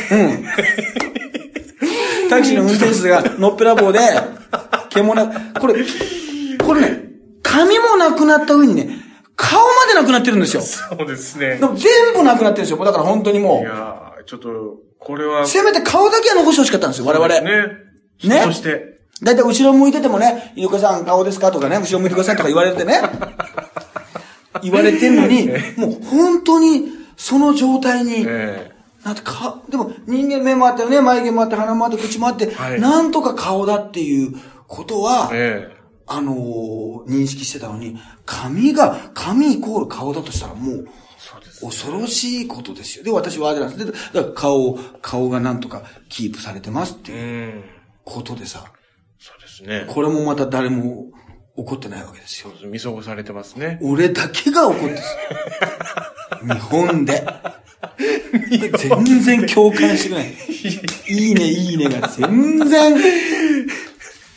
[2.30, 3.98] タクシーの運転手がのっぺらぼうで、
[4.88, 5.74] 獣、これ、
[6.64, 7.02] これね、
[7.42, 8.88] 髪もなくなった上にね、
[9.36, 10.62] 顔までなくなってるんですよ。
[10.62, 12.84] そうですね全部なくなってるんですよ。
[12.84, 14.48] だから本当にもいやーちょっと、
[14.98, 15.42] これは。
[15.42, 17.28] う、せめて顔だけは残してほしかったんですよ、我々。
[17.40, 17.68] ね。
[18.24, 21.50] ねそして、だいたい後ろ向いててもね、ゆうかさん顔ですか？
[21.50, 23.00] とかね、後ろ向いてくださいとか言われてね。
[24.62, 28.26] 言われてんのに、もう本当にその状態に、
[29.02, 34.34] えなんてか、でも人間目もあってね、眉毛もあって、鼻もあって、口もあって、はいなんとか顔だっていう
[34.66, 40.88] ことは、ええあのー認識してたのに、髪が、髪イコール顔だとしたらもう。
[41.62, 43.04] 恐ろしいことですよ。
[43.04, 43.84] で、私はあれなんです。
[43.84, 47.14] で、だから顔、顔がなんとかキープされてますってう。
[47.14, 47.64] いうん
[48.02, 48.64] ことでさ、
[49.18, 49.84] そうですね。
[49.92, 51.10] これもまた誰も
[51.56, 52.52] 怒ってないわけですよそう。
[52.54, 52.66] です。
[52.66, 53.78] 見過ごされてますね。
[53.82, 54.98] 俺だけが怒ってる。
[56.48, 57.22] 日本で。
[58.48, 60.34] 全然共感してくれない。
[61.08, 62.94] いいね、いいねが全然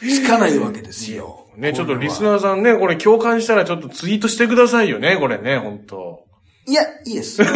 [0.02, 1.48] つかないわけですよ。
[1.58, 2.24] ね、ちょっとリスー。
[2.24, 6.26] ナーさんね、これ共感したらちょっとツイートしてくださいよね、これね、本当
[6.66, 7.42] いや、いいです。
[7.42, 7.48] いい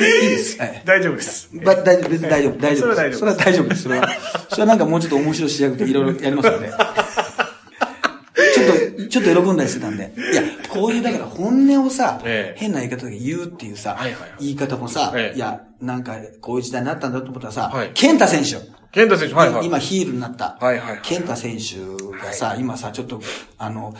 [0.00, 0.58] です。
[0.60, 0.82] はい。
[0.84, 1.48] 大丈夫です。
[1.64, 3.18] ば大丈夫、別に大丈夫、大丈夫です。
[3.18, 4.28] それは大丈夫それは大丈夫です。
[4.28, 6.70] それは、それはなんかもうちょっと面白い仕上げでいろいろやりますので。
[8.54, 10.12] ちょっと、ちょっと喜んだりしてたんで。
[10.16, 10.42] いや、
[10.76, 12.58] こういう、だから本音をさ、ええ。
[12.58, 14.30] 変な言い方で言うっていうさ、はいはいはい。
[14.40, 15.36] 言い方もさ、ええ。
[15.36, 17.90] いや、なんか、こういう時代になったんだと思ったらさ、はい。
[17.94, 18.64] 健太選手。
[18.92, 19.66] 健太選手、はいはい。
[19.66, 20.56] 今ヒールになった。
[20.60, 21.00] はいはいはい。
[21.02, 23.20] 健太選手がさ、今さ、ちょっと、
[23.58, 23.94] あの、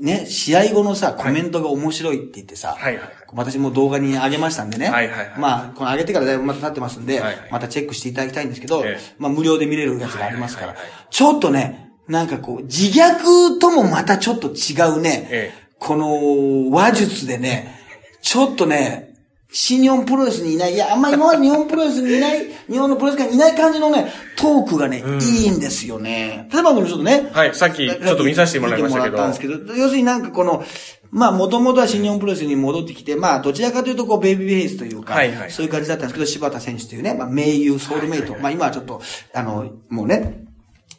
[0.00, 5.38] ね、試合後のさ、コメントが面白いって言ってさ、はいはい私も動画に上げましたんでね、はいはいはい。
[5.38, 7.48] まあ、この上げてからだいぶまた経ってますんで、はいはい。
[7.52, 9.14] またチェックしていただきたいんですけど、ええ。
[9.18, 17.74] まあ無料で見れるやつがありますから、はいはいはいちょっとね、なんかこう、自虐ともまたちょっと違うね、えこの話術でね、
[18.20, 19.14] ちょっとね、
[19.50, 26.48] 新日本プロレスにいない、いや、あんまり今まで日本プロレスにいない、日本のプロレス界にいない感じのね、トークがね、いいんですよね。
[26.52, 29.16] 例えばこのちょっとね、はい、さっきちょっと見させてもらいましたけど。
[29.16, 30.62] たんですけど、要するになんかこの、
[31.10, 35.50] まあ、もともとは新日本プロレスに戻ってきて、まあ、どちらかというと、こう、ベイビーフェイスというか、はいはい。
[35.50, 39.00] そういう感じだったんですけど、柴田選手というね、まあ、盟友、ソウルメイト、まあ、今はちょっと、
[39.34, 40.44] あの、もうね、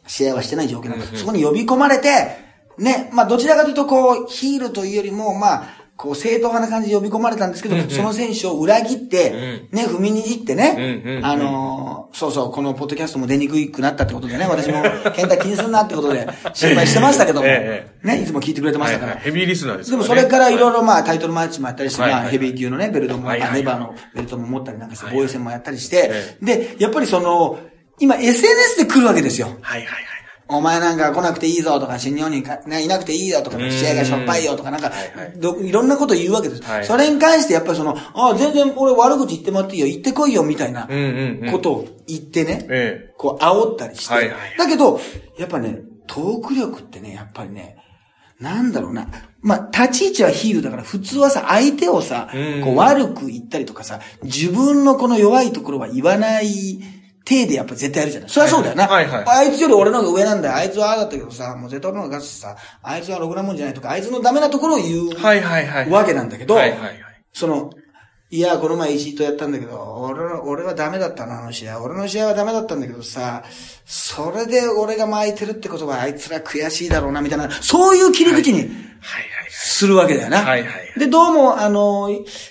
[0.06, 11.26] 試合はしてない状況なんです、そこに呼び込まれて、ね、まあ、どちらかというと、こう、ヒールというよりも、まあ、こう、正統派な感じで呼び込まれたんですけど、その選手を裏切って、ね、踏みにじってね、うんうんうん。
[11.26, 14.82] あのーそうそう、このポッドキャストも出にくくなったってことでね、私も、
[15.14, 19.12] 健太気にするなってことで、心配してましたけども、えね、いつも聞いてくれてまはいしたから。
[19.14, 25.24] はいヘビーリスナーですでもねそれからいろいろまあタイトルマッチもやったりして、はいはいまあヘビー級のね、ベルトも、はいはいあネバーのベルトも持ったりなんかして、はいはい。
[25.24, 27.60] 防衛戦もやったりしてえ、で、やっぱりその、
[28.00, 29.46] 今 SNS で来るわけですよ。
[29.60, 30.11] はいはいはい。
[30.48, 36.62] お前なんか来なくていいぞとか、新日本にか、ね、いなくていいよとか、ん試合がしょっぱいよとか、なんかはいろんなこと言うわけです。
[36.62, 40.88] はいそれに関してやっぱりその、あ全然俺悪口言ってもらっていいよ、言ってこいよ、みたいな。
[41.50, 43.14] ことを言ってね、ええ。
[43.16, 45.00] こう煽ったりして、はいはいだけど、
[45.38, 47.76] やっぱね、トーク力ってね、やっぱりね、
[48.42, 49.08] なんだろうな。
[49.40, 56.80] まあ、立ち位置はヒールだから、普通はさ、相手をさうん、こう悪く言ったりとかさ、自分のこの弱いところは言わない
[57.24, 58.30] 体でやっぱ絶対やるじゃない。
[58.30, 58.86] そりゃそうだよな。
[58.86, 60.54] はいはいあいつより俺の方が上なんだよ。
[60.56, 65.90] あいつはああだったけどさ、もう絶対俺の方が勝つしさ、あいつはろくなもんじゃないとか、あいつのダメなところを言うはいはいはい。
[65.90, 66.94] わけなんだけど、はいはいはい。
[67.32, 67.70] その、
[68.30, 69.78] いや、この前石井とやったんだけど、
[70.10, 71.82] 俺の、俺はダメだったな、あの試合。
[71.82, 73.44] 俺の試合はダメだったんだけどさ、
[73.84, 80.38] それで俺が巻いてるってことはあいつら悔しいだろうな、みたいな、そういう切り口にはいはいするわけだよな。
[80.38, 82.10] はいはいはいで、どうも、あの、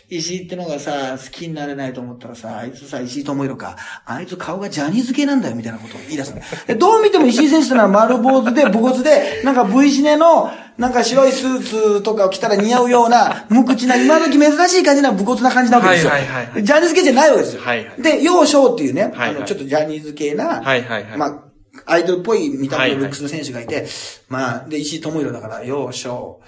[0.10, 6.42] 石井ってのがさ、好きになれないと思ったらさ、あいつさ、石井智弘か、あいつ顔がジャニーズ系なんだよ、みたいなことを言い出すの。
[6.68, 16.12] でどう見ても石井選手ってのは丸坊主で、武骨で、なんか V シネの、なんか白いスーツとかを着たら似合うような、無口な、今時珍しい感じな武骨な感じなわけですよ。
[16.12, 17.62] はいはいはいジャニーズ系じゃないわけですよ。
[17.62, 21.44] はいはいで、楊翔っていうね、はいはいあの、ちょっとジャニーズ系な、はいはいはいまあ、
[21.86, 23.88] アイドルっぽい見た目のルックスの選手がいて、
[24.28, 26.42] まあ、で、石井智弘だから、楊翔、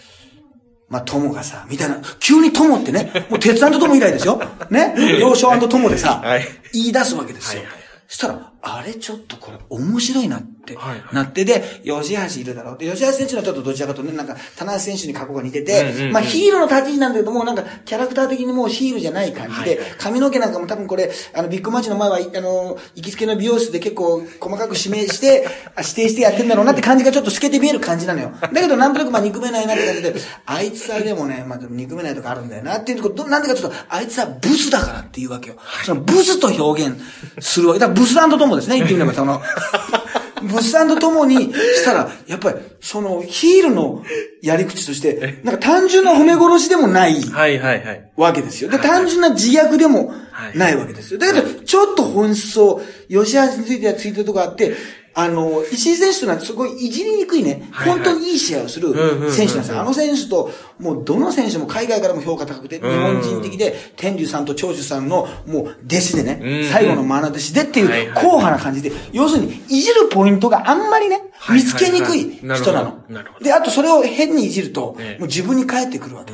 [0.93, 4.39] まあ、友がさ、みたいな、急に友ってね、もう鉄腕と友以来ですよ。
[4.69, 7.63] ね、楊翔友でさ、はい言い出すわけですよ。
[7.63, 12.77] はいはいそしたら、あれちょっとこれ面白いなってはいはいなって、で、吉橋いるだろう。
[12.77, 28.31] で、吉橋選手のちょっとどちらかとね、なんか、棚橋選手に過去が似てて、うんまあヒーローの立ち位置なんだけども、なんか、キャラクター的にもうヒールじゃない感じで髪の毛なんかも多分これ、あの、ビッグマッチの前は、あの、行きつけの美容室で結構細かく指名して、 あ指定してやってんだろうなって感じがちょっと透けて見える感じなのよ。
[28.41, 35.55] だけどなんとなくまあ憎めないなって感じで、あいつはでもね、まあ憎めないとかあるんだよなっていうところ、どなんでかちょっと、あいつはブスだからっていうわけよ。
[35.85, 36.97] そのブスと表現
[37.39, 37.79] するわけ。
[37.79, 39.41] だからブスともですね、言ってみれば、その、
[40.43, 44.03] ブスともにしたら、 やっぱり、その、ヒールの
[44.41, 48.11] やり口として、なんか単純な褒め殺しでもないはいはいはい。
[48.15, 48.69] わけですよ。
[48.69, 50.13] で、単純な自虐でも
[50.55, 51.19] ないわけですよ。
[51.19, 54.75] だけど、ちょっと本質を、吉橋についてはついてるとこあって、
[55.15, 57.99] あの、石井選手というのはすごいいじりにくいね、はいはい。
[57.99, 58.93] 本当にいい試合をする
[59.31, 59.81] 選手なんですよ。
[59.81, 73.03] あの選手と、もうどの選手も海外からも評価高くて、日本人的で、天竜さんと長寿さんのもう弟子でね、うん最後のマナ弟子でっていう硬派な感じで、要するに、いじるポイントがあんまりね、はい見つけにくい人なの。
[73.41, 75.19] で、あとそれを変にいじると、ええ。
[75.19, 76.31] もう自分に返ってくるわけ。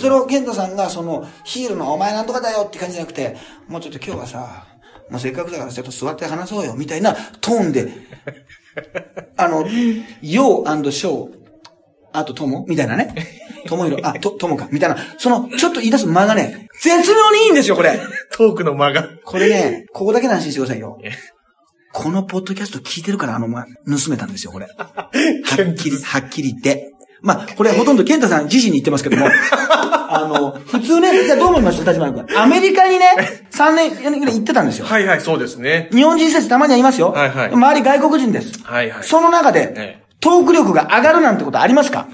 [0.00, 3.36] それを健太さんが、その、ヒールのお前なんとかだよって感じじゃなくて、
[3.68, 4.64] もうちょっと今日はさ、
[5.10, 7.92] もうせっかくだからちょっと座って話そうよ、みたいなトーンで、
[9.36, 9.66] あの、
[10.22, 11.36] ヨーショー、
[12.12, 12.64] あとトモ？
[12.68, 13.14] みたいなね。
[13.66, 14.96] トモヒロ、あ、と、トモか、みたいな。
[15.18, 18.00] その、ちょっと言い出す間がね、絶妙にいいんですよ、これ。
[18.32, 19.08] トークの間が。
[19.24, 21.10] これね、ここだけの話してくださいよえ。
[21.92, 24.66] このポッドキャスト聞いてるから、あの、ま、盗めたんですよ、これ。
[24.76, 26.92] はっきり、 はっきり言って。
[27.22, 29.26] まあ、これほとんど健太さん自身に言ってますけども、
[30.08, 32.26] あの、普通ね、じゃあどう思います立花君。
[32.38, 33.06] アメリカにね、
[33.52, 34.86] 3年、4年くらい行ってたんですよ。
[34.86, 35.88] はいはい、そうですね。
[35.92, 37.12] 日本人選手たまにはいますよ。
[37.12, 38.52] はいはい周り外国人です。
[38.62, 39.04] はいはい。
[39.04, 42.06] その中で、えトーク力が上がるなんてことありますか？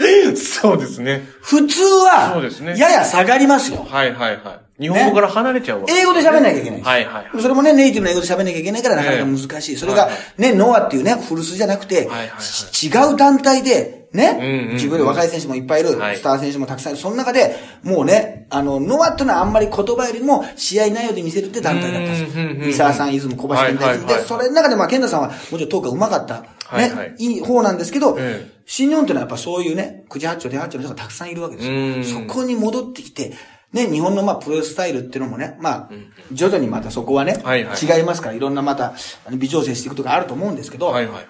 [0.00, 1.22] え そうですね。
[1.42, 3.86] 普通は、そうですねやや下がりますよ。
[3.88, 4.40] はいはいはい。
[4.78, 5.92] 日本語から離れちゃうわけ。
[5.92, 6.80] 英語で喋んなきゃいけない。
[6.82, 7.42] はいはいはい。
[7.42, 9.76] それもね、ネイティブの英語で喋んなきゃいけないからなかなか難しい。
[9.76, 12.40] それがはい、ね、ノアっていうね、古巣じゃなくて、はいはいはい。
[12.40, 16.16] ち違う団体で、ね、うんうん自分で若い選手もいっぱいいる、はい。
[16.16, 17.02] スター選手もたくさんいる。
[17.02, 22.54] その中で、もうね、あの、ノアってのはあんまり言葉よりも試合内容で見せるって団体だったんですよ。
[22.54, 24.24] 三沢さん、出雲、小橋健太で、はいはいはい。
[24.24, 26.34] それの中で、まあ、健太さんは、もちろんトークが上手かった、
[26.74, 27.10] はいはい。
[27.10, 31.74] ね、いい方なんですけど、ええ新日本ってのはやっぱそういうね、九時八丁、出八丁の人がたくさんいるわけですよ。
[31.74, 32.28] うん。
[32.28, 33.32] そこに戻ってきて、
[33.72, 35.90] ね、日本のまあプロレススタイルっていうのもね、まあ、
[36.32, 38.94] 徐々にまたそこはね、はいはい違いますから、いろんなまた
[39.30, 41.26] 微調整していくとかあると思うんですけど、はいはいはい。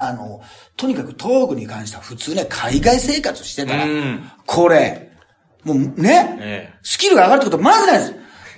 [0.00, 0.40] あの、
[0.76, 5.12] とにかく東具に関しては普通ね、海外生活してたらうん、これ、
[5.64, 8.14] もうね、ええスキルが上がるってことはまずないです。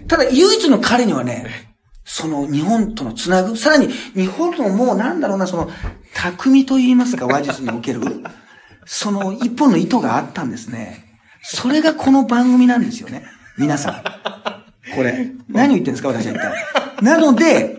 [0.06, 1.70] ただ唯一の彼にはね、
[2.04, 5.70] その日本とのつなぐ、さらに日本とのもうなんだろうな、その、
[6.14, 8.00] 匠と言いますか、話術における、
[8.84, 11.09] その一本の糸があったんですね。
[11.42, 13.24] それがこの番組なんですよね。
[13.58, 14.02] 皆さん。
[14.94, 15.32] これ。
[15.48, 17.02] 何を言ってるんですか、私は一体。
[17.02, 17.78] なので、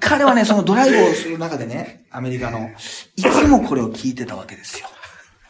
[0.00, 2.70] 彼はね、そのドライブをする中でね、アメリカの、
[3.16, 4.86] いつもこれを聞いてたわけですよ。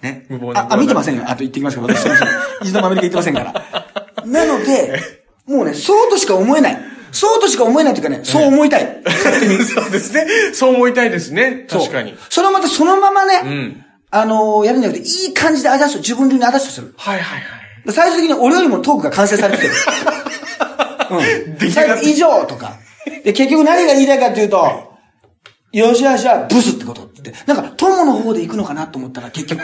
[0.03, 0.53] ね無謀。
[0.53, 1.25] なあ、あ見てませんよ。
[1.27, 2.29] あと言ってきますけど、私すいません。
[2.63, 4.25] 一度もアメリカ行ってませんから。
[4.27, 5.01] なので、
[5.47, 6.79] もうね、そうとしか思えない。
[7.13, 9.03] そうとしか思えないというかね、そう思いたい。
[9.65, 10.27] そうですね。
[10.53, 11.67] そう思いたいですね。
[11.69, 12.17] 確かに。
[12.29, 16.95] それをまたそのままね、んあのーやるんじゃなくて、いい感じでアジャスト、自分流にアジャストする。
[16.97, 17.57] はいはいは
[17.89, 17.93] い。
[17.93, 19.71] 最終的に俺よりもトークが完成されてる。
[21.61, 21.71] うん。
[21.71, 22.77] 最後、以上とか。
[23.25, 24.96] で、結局何が言いたいかっていうと、
[25.77, 27.35] よしよしはブスってことって。
[27.45, 29.63] なんか、友の方で行くのかなと思ったら結局、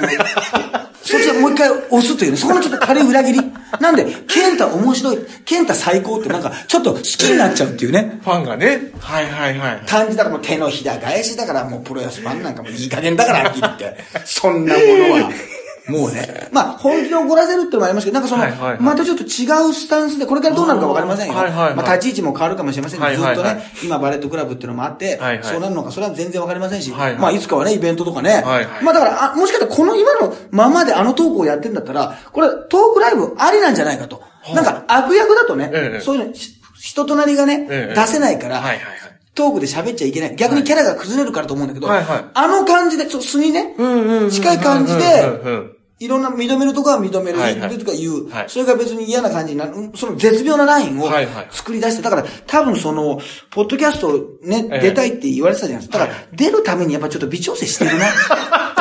[1.03, 3.41] そっちはもう一回押すというね、そこのちょっと軽い裏切り。
[3.81, 8.19] なんで、ケンタ面白い、ケンタ最高ってなんか、ちょっと好きになっちゃうっていうね。
[8.23, 8.91] ファンがね。
[9.01, 9.83] はいはいはい。
[9.87, 13.97] 感じだからもう手のひら返しだからもうプロレスファンなんかもいい加減だから、はっきり言って。
[14.27, 15.31] そんなものは。
[15.89, 16.49] もうね。
[16.53, 21.35] まあ、本気で怒らせるってのもありますけど、なんかその、はいはいはいまたちょっと違うスタンスで、これからどうなるかわかりませんよ。
[21.35, 28.31] はいはいはいまあ、立ち位置も変わるかもしれませんけど、はいはいはいずっとね、今バレットクラブっていうのもあって、はいはいそうなるのか、それは全然わかりませんし、はいはいまあ、いつかはね、イベントとかね。
[28.31, 34.23] はいはいまあ、だから、あ、もしかしたらこの今のままであのトークをやってんだったら、これ、トークライブありなんじゃないかと。
[34.55, 38.87] なんか、悪役だとね、ええそういうの、し人となりがね、ええ出せないから、はいはいはい。
[39.35, 40.37] トークで喋っちゃいけない。
[40.37, 45.72] 逆にキャラが崩れるからと思うんだけど、はいはいあの感じで、そう素にね、うんうんうん近い感じでうんうんうん、
[46.03, 51.09] いろんな認めるとこは認める、はいはいとか言う、はいそれが別に嫌な感じになる、うんその絶妙なラインを
[51.51, 54.13] 作り出して、だから多分その、ポッドキャスト
[54.43, 56.05] ね、ええ出たいって言われてたじゃないですか。
[56.05, 58.07] だから、出るためにやっぱちょっと微調整してるな。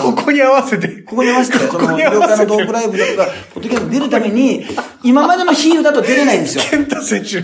[0.00, 0.88] ここに合わせて。
[1.02, 4.64] ここに合わせて、その、ここに合医療わせて科のトークライブだとか、ポッドキャスト出るために、
[5.02, 6.64] 今までのヒールだと出れないんですよ。
[6.70, 7.42] 健太選手、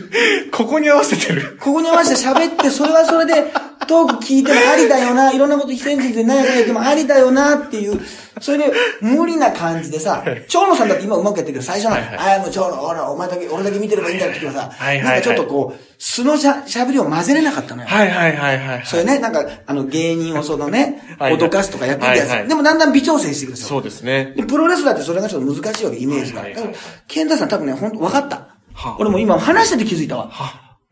[0.51, 1.57] ここに合わせてる。
[1.61, 3.53] ここに合わせて喋って、それはそれで、
[3.89, 8.01] トーク聞いてもありだよな、いろんなこと非戦術で何やかんや言ってもありだよなっていう、
[8.41, 17.89] それで無理な感じでさ、長野さんだって今うまくやってるけど、最初の、はいはいああ、もう長野、ほら、お前だけ、俺だけ見てればいいんだって時はさ、はいはいはいなんかちょっとこう、素のしゃ、喋りを混ぜれなかったのよ。
[17.89, 18.83] はいはいはいはい。
[18.85, 22.29] それね、なんか、あの、芸人をそのね、はいはい脅かすとかやってるやつ。
[22.29, 23.69] はいはいでもだんだん微調整していくんですよ。
[23.69, 24.35] そうですね。
[24.37, 26.43] で、プロレスラーってそれがちょっと難しいわけ、イメージが。
[26.43, 26.75] はいはいはい
[27.09, 28.37] ケンタさん多分ね、ほんと分かった。
[28.37, 30.31] はあ俺も今話してて気づいたわ。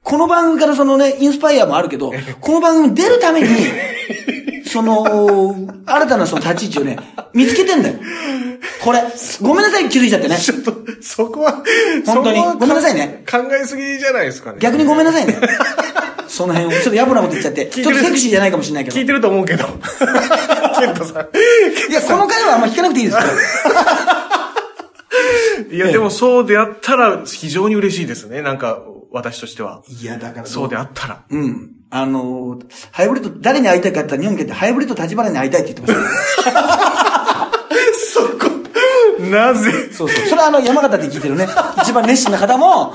[0.07, 3.49] この番組からそのね、インスパイアもあるけど、この番組出るために、
[4.65, 6.97] その、新たなその立ち位置をね、
[7.35, 7.97] 見つけてんだよ。
[8.85, 9.03] これ、
[9.43, 10.39] ごめんなさい、気づいちゃってね。
[10.39, 11.61] ちょっと、そこは、
[12.07, 13.25] 本当にごめんなさいね。
[13.29, 14.59] 考えすぎじゃないですかね。
[14.61, 15.41] 逆にごめんなさいね。
[16.29, 18.97] その辺を、ちょっと野暮なこと言っちゃって、ちょっとセクシーじゃないかもしれないけど。
[18.97, 19.65] い聞いてると思うけど。
[20.79, 21.27] ケントさ
[21.93, 23.31] や、この回はあんま聞かなくていいですから。
[25.69, 25.75] ん。
[25.75, 28.41] いや、でもそうであったら非常に嬉しいですね。
[28.41, 28.79] なんか、
[29.17, 29.83] 私としては。
[29.89, 31.25] いや、だからそうであったら。
[31.31, 31.73] うん。
[31.89, 37.51] あのー、ハイブリッド、誰に会いたいかって言ったら日本見てハイブリッド立花に会いたいって言ってました。
[38.13, 38.51] そこ、
[39.31, 39.73] なぜ？
[39.93, 40.27] そうそう。
[40.27, 41.49] それはあの、山形で聞いてるね。
[41.83, 42.93] 一番熱心な方も、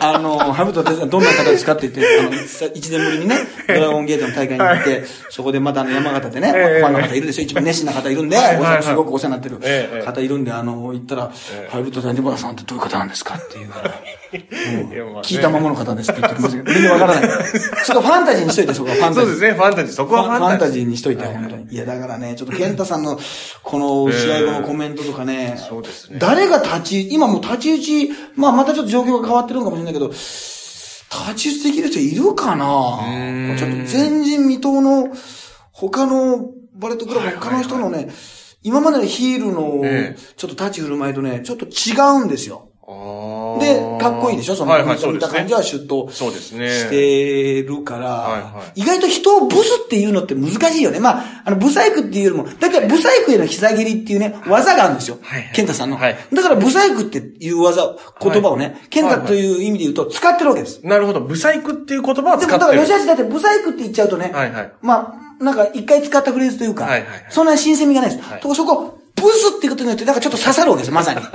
[0.00, 3.36] あの、ハイブリッド立花どんな方ですかって言って、あの、さ一年ぶりにね、
[3.68, 7.42] ドラゴンゲートの大会に行って、そこでまたあの山形でね、ええファンの方いるでしょ。
[7.42, 8.36] 一番熱心な方いるんで、
[8.82, 11.32] すごくお世話になってええる方いるんで、あの、行ったら、
[11.68, 13.70] ハイブリッド立花さんってどういう方なんですかっていう。
[14.32, 17.30] いやまあね聞いたままの方ですって言ってきましたけど、全然わからない。
[17.84, 19.22] そこはファンタジーにしといて、そこはファンタジー。
[19.22, 19.94] そうですね、ファンタジー。
[19.94, 20.86] そこはファンファンタジーー。
[20.86, 21.66] にしといて、本当に。
[21.70, 23.18] いや、だからね、ちょっと健太さんの、
[23.62, 32.64] この試合後のコメントとかね、そうですね誰が立ち、今もう立ち打ち、まあまたちょっと状況が変わってるのかもしれないけど、立ち打ちできる人いるかな？
[33.58, 35.08] ちょっと前人未到の、
[35.72, 38.10] 他のバレットクラブ、他の人のね、
[38.62, 42.68] 今までのヒールのええ、ちょっと立ち振る舞いとね、ちょっと違うんですよ。
[42.86, 44.54] あーで、かっこいいでしょ？
[44.54, 45.54] その、はいはい、見そうですねた感じ。
[45.54, 46.68] はシュッとそうですね。
[46.68, 51.00] してるから、はいは意外と人をブスっていうのって難しいよね。
[51.00, 55.18] まあ、あの、ブサイクっていうよりも、だいたいブサイクへの膝蹴りっていうね、技があるんですよ。
[55.22, 55.96] はいはいケンタさんの。
[55.96, 60.80] はいだから、ブサイクっていう技、言葉をね、ケンタという意味で言うと、使ってるわけです。
[60.86, 61.20] なるほど。
[61.20, 62.98] ブサイクっていう言葉はでも、だから、使ってる。
[62.98, 68.22] 吉橋だってブサイクって言っちゃうとね、はいはいまあ、なんか、一回使ったフレーズというか、はいはいはいそんな新鮮味がないです。
[68.22, 71.20] はいとこそこ、ブスっていうことによって、なんかちょっと刺さるわけです、まさに。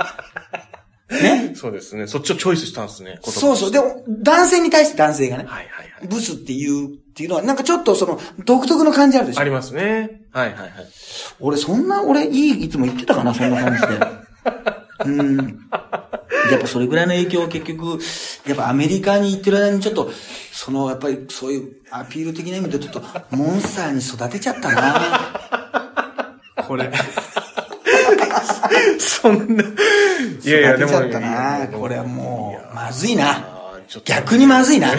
[1.10, 2.06] ねそうですね。
[2.06, 3.18] そっちをチョイスしたんですね。
[3.22, 3.70] そうそう。
[3.70, 6.06] でも、男性に対して男性がね、はいはいはい。
[6.06, 9.40] ブスっていう、っていうのは、なんかちょっとその、独特の感じあるでしょ？
[9.40, 10.20] ありますね。
[10.30, 10.70] はいはいはい。
[11.40, 13.88] 俺、そんな、俺、いい、いつも言ってたかな、そんな感じで。
[15.06, 15.36] うん。
[16.50, 17.98] やっぱそれぐらいの影響を結局、
[18.46, 20.10] やっぱアメリカに行ってる間にちょっと、
[20.52, 25.00] その、やっぱりそういうアピール的な意味でちょっと、モンスターに育てちゃったな。
[26.68, 26.90] これ。
[28.98, 29.64] そんな。
[29.64, 30.90] いやいや、でも。
[30.90, 31.68] ちゃったな。
[31.72, 33.44] これはもう、まずいな。
[34.04, 34.88] 逆にまずいな。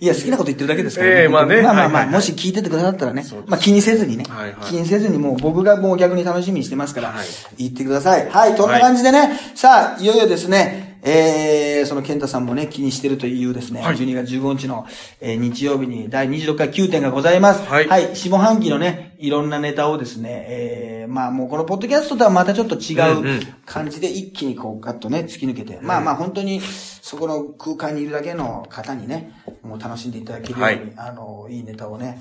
[0.00, 1.62] いや、好きなこと言ってるだけですから、ええまあね。
[1.62, 2.14] まあまあまあ、はいはいはい。
[2.14, 3.24] もし聞いててくださったらね。
[3.46, 4.56] まあ気にせずにね、はいはい。
[4.66, 7.26] 気にせずにもう僕がもう逆に楽しみにしてますから、はい。
[7.56, 8.28] 言ってください。
[8.28, 13.96] はい、そんな感じでね、さあ、いよいよですね、えー、その健太さんもね、気にしてるというですね、はい。
[13.96, 14.86] 12月15日の、
[15.20, 17.62] えー日曜日に第26回9点がございます。
[17.68, 17.88] はい。
[17.88, 23.38] はい、下半期のね、いろんなネタをですね、えー、まあもうこのポッドキャストとはまたちょっと違うんうん。
[23.38, 29.32] う感じで一気にこうガッとね、突き抜けて、まあまあ本当にそこの空間にいるだけの方にね、
[29.64, 32.20] もう楽しんでいただけるように、はいあの、いいネタをね、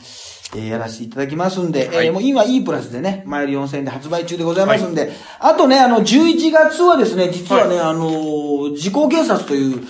[0.56, 9.82] えーやらせていただきますんで、はいえーもう今 E プラスでね、前より4000円で発売中でございますんで、あとね、あの、11月はですね、実はね、あの、時効警察という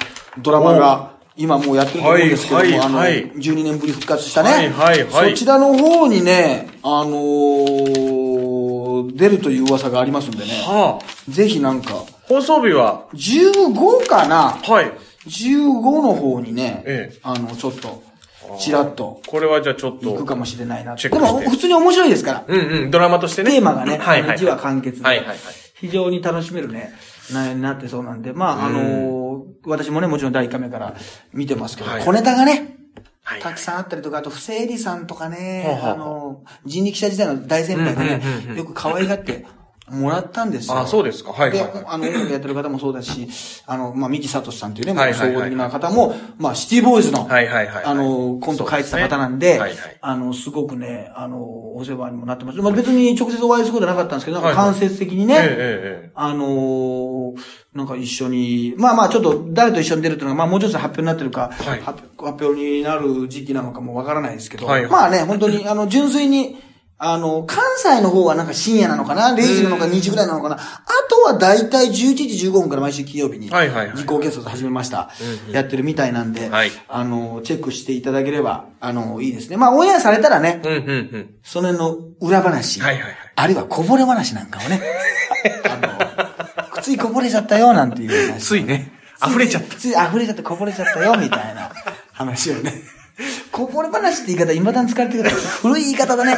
[0.41, 4.49] ドラマが、今もうやってると思うんですけども、はいはいあの、はい12年ぶり復活したね。
[4.51, 10.51] はいはいはいそちらの方にね、あのー出るという噂がありますんでね。
[10.65, 11.31] はあ。
[11.31, 11.93] ぜひなんか、
[12.27, 14.57] 放送日は、15かな？
[14.63, 14.91] はい。
[15.27, 18.03] 15の方にね、ええあの、ちょっと、
[18.59, 20.11] ちらっとこれはじゃあちょっと。
[20.11, 20.95] 行くかもしれないな。
[20.95, 22.45] でも、普通に面白いですから。
[22.47, 23.51] うんうん、ドラマとしてね。
[23.51, 24.37] テーマがね、はいはい、はい。
[24.37, 25.37] 字は完結で、はいはいはい。
[25.75, 26.93] 非常に楽しめるね、
[27.31, 29.23] 内容になってそうなんで、まあ、あのー
[29.65, 30.95] 私もね、もちろん第1回目から
[31.31, 32.77] 見てますけど、はい小ネタがね、
[33.23, 38.21] はいたくさんあったりとか、あと、不正理さんとかね、はあの、人力車時代の大先輩がね
[38.55, 39.45] よく可愛がって
[39.89, 40.79] もらったんですよ。
[40.79, 41.31] あ、そうですか。
[41.31, 41.83] はいはいで、はい。
[41.87, 43.27] あの、音楽やってる方もそうだし、
[43.65, 47.83] あの、まあ、三木聡さんっていうね、はいはいはい総合的な方も、まあ、シティボーイズの、はいはいはい。
[47.83, 52.59] あの、コント書いてた方なんで、はいはいあの、すごくね、あの、お世話にもなってます。
[52.59, 57.13] まあ、別に直接お会いすることはなかったんですけど、なんか間接的にね、ええええあのー
[57.73, 66.61] なんか一緒に、まあまあちょっと誰と一緒に出るっていうのが、まあもうちょっと発表になってるか、はい発発表になる時期なのかもわからないですけど、はいまあね、本当に、あの、純粋に、
[66.97, 70.55] あの、関西の方はなんか深夜なのかな ?0 時なのか2時ぐらいなのかな？
[70.55, 70.59] あ
[71.09, 79.57] とはだいたい11時15分から毎週金曜日に、はいはいはい時効警察始めました、うんうんやってるみたいなんで、はいあの、チェックしていただければ、あの、いいですね。
[79.57, 80.81] まあオンエアされたらね、うんうんう
[81.17, 81.35] ん。
[81.43, 84.79] その辺の裏話、はいはいはいあるいはこぼれ話なんかをね、
[85.65, 88.39] あの、ついこぼれちゃったよ、なんていう話。
[88.45, 88.91] ついね、
[89.27, 89.75] 溢れちゃった。
[89.75, 91.71] つい溢れちゃってこぼれちゃったよ、みたいな
[92.11, 92.73] 話をね。
[93.51, 96.37] こぼれ話って言い方、未だに使われてるけど、古い言い方だね。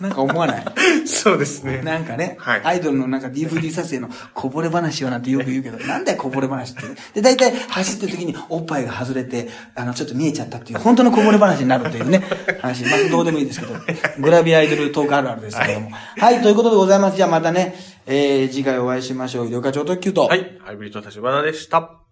[0.00, 0.64] なんか思わない？
[1.06, 1.82] そうですね。
[1.82, 6.82] なんかね、はいアイドルのなんか DVD 撮影のこぼれ話をなんてよく言うけど、なんだよこぼれ話って。
[7.12, 12.22] で、大体走ってる時におっぱいが外れて、あの、ちょっと見えちゃったっていう、本当のこぼれ話になるというね、
[12.62, 12.82] 話。
[12.84, 13.74] まあ、どうでもいいですけど、
[14.20, 15.90] グラビアアイドルトークあるあるですけども。
[15.90, 17.18] はい、ということでございます。
[17.18, 17.74] じゃあまたね、
[18.06, 19.48] えー、次回お会いしましょう。
[19.48, 20.22] 医療課長特急と。
[20.22, 20.58] はい。
[20.64, 22.09] ハイブリッド立花でした。